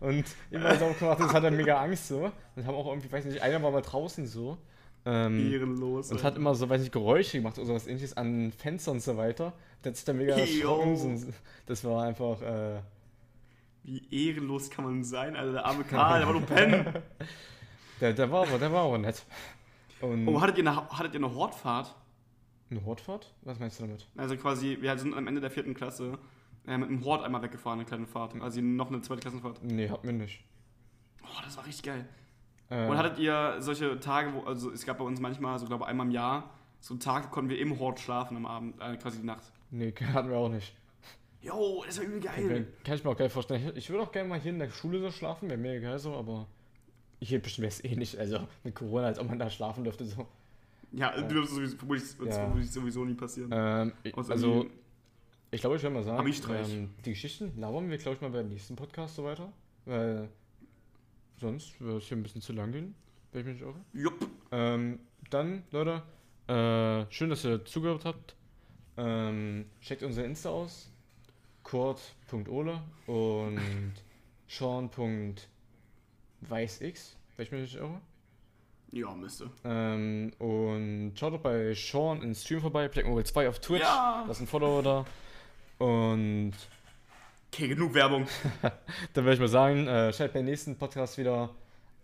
[0.03, 2.31] Und immer so gemacht, das hat er mega Angst so.
[2.57, 4.59] Und haben auch irgendwie, weiß nicht, einer war mal draußen so.
[5.05, 6.13] Ähm, Ehrenlos.
[6.13, 9.17] und hat immer so, weiß nicht, Geräusche gemacht oder sowas ähnliches an Fenstern und so
[9.17, 9.53] weiter.
[9.83, 11.35] Der hat sich dann mega erschrocken.
[11.67, 12.81] Das war einfach, äh,
[13.85, 15.53] Wie ehrenlos kann man sein, Alter?
[15.53, 16.87] Der arme Karl, der war nur pennen.
[18.01, 19.25] der, der war aber, der war aber nett.
[20.01, 21.95] Und Oh, hattet ihr eine, hattet ihr eine Hortfahrt?
[22.71, 23.33] eine Hortfahrt?
[23.43, 24.07] Was meinst du damit?
[24.17, 26.17] Also quasi, wir sind am Ende der vierten Klasse
[26.67, 28.35] äh, mit einem Hort einmal weggefahren, eine kleine Fahrt.
[28.41, 29.63] Also noch eine zweite Klassenfahrt.
[29.63, 30.43] Nee, hatten wir nicht.
[31.23, 32.07] Oh, das war richtig geil.
[32.71, 35.87] Äh, Und hattet ihr solche Tage, wo, also es gab bei uns manchmal, so glaube
[35.87, 36.51] einmal im Jahr,
[36.81, 39.45] so Tage konnten wir im Hort schlafen am Abend, äh, quasi die Nacht.
[39.71, 40.75] nee, hatten wir auch nicht.
[41.43, 42.67] Jo, das war übel geil.
[42.85, 43.73] kann ich mir auch geil vorstellen.
[43.75, 46.15] Ich, würde auch gerne mal hier in der Schule so schlafen, wäre mega geil so,
[46.15, 46.47] aber
[47.21, 48.17] hier bestimmt wäre es eh nicht.
[48.17, 50.27] Also mit Corona, als ob man da schlafen dürfte so.
[50.93, 52.53] Ja, du wirst sowieso, vermutlich, Ja.
[52.65, 53.51] sowieso nie passieren.
[53.53, 53.93] Ähm,
[54.29, 54.67] also,
[55.53, 58.49] ich glaube, ich würde mal sagen, ähm, die Geschichten labern wir, glaube ich, mal beim
[58.49, 59.53] nächsten Podcast so weiter.
[59.85, 60.31] Weil
[61.39, 62.95] sonst würde es hier ein bisschen zu lang gehen,
[63.31, 63.81] wenn ich mich nicht irre.
[63.93, 64.27] Jupp.
[64.51, 64.99] Ähm,
[65.29, 66.03] dann, Leute,
[66.49, 68.35] äh, schön, dass ihr zugehört habt.
[68.97, 70.91] Ähm, checkt unser Insta aus.
[71.65, 73.61] Kurt.ole und
[74.49, 75.47] Sean.weißx,
[77.37, 78.01] wenn ich mich nicht irre.
[78.91, 79.51] Ja, müsste.
[79.65, 83.83] Ähm, und schaut doch bei Sean in Stream vorbei, Black Mobile 2 auf Twitch.
[83.83, 84.25] Ja.
[84.27, 85.05] Lasst ein Follow da.
[85.83, 86.53] Und
[87.53, 88.27] Okay, genug Werbung.
[88.63, 91.51] dann würde ich mal sagen, äh, schaltet beim nächsten Podcast wieder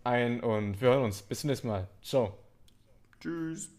[0.03, 1.23] ein und wir hören uns.
[1.23, 1.87] Bis zum nächsten Mal.
[2.03, 2.37] Ciao.
[3.19, 3.78] Tschüss.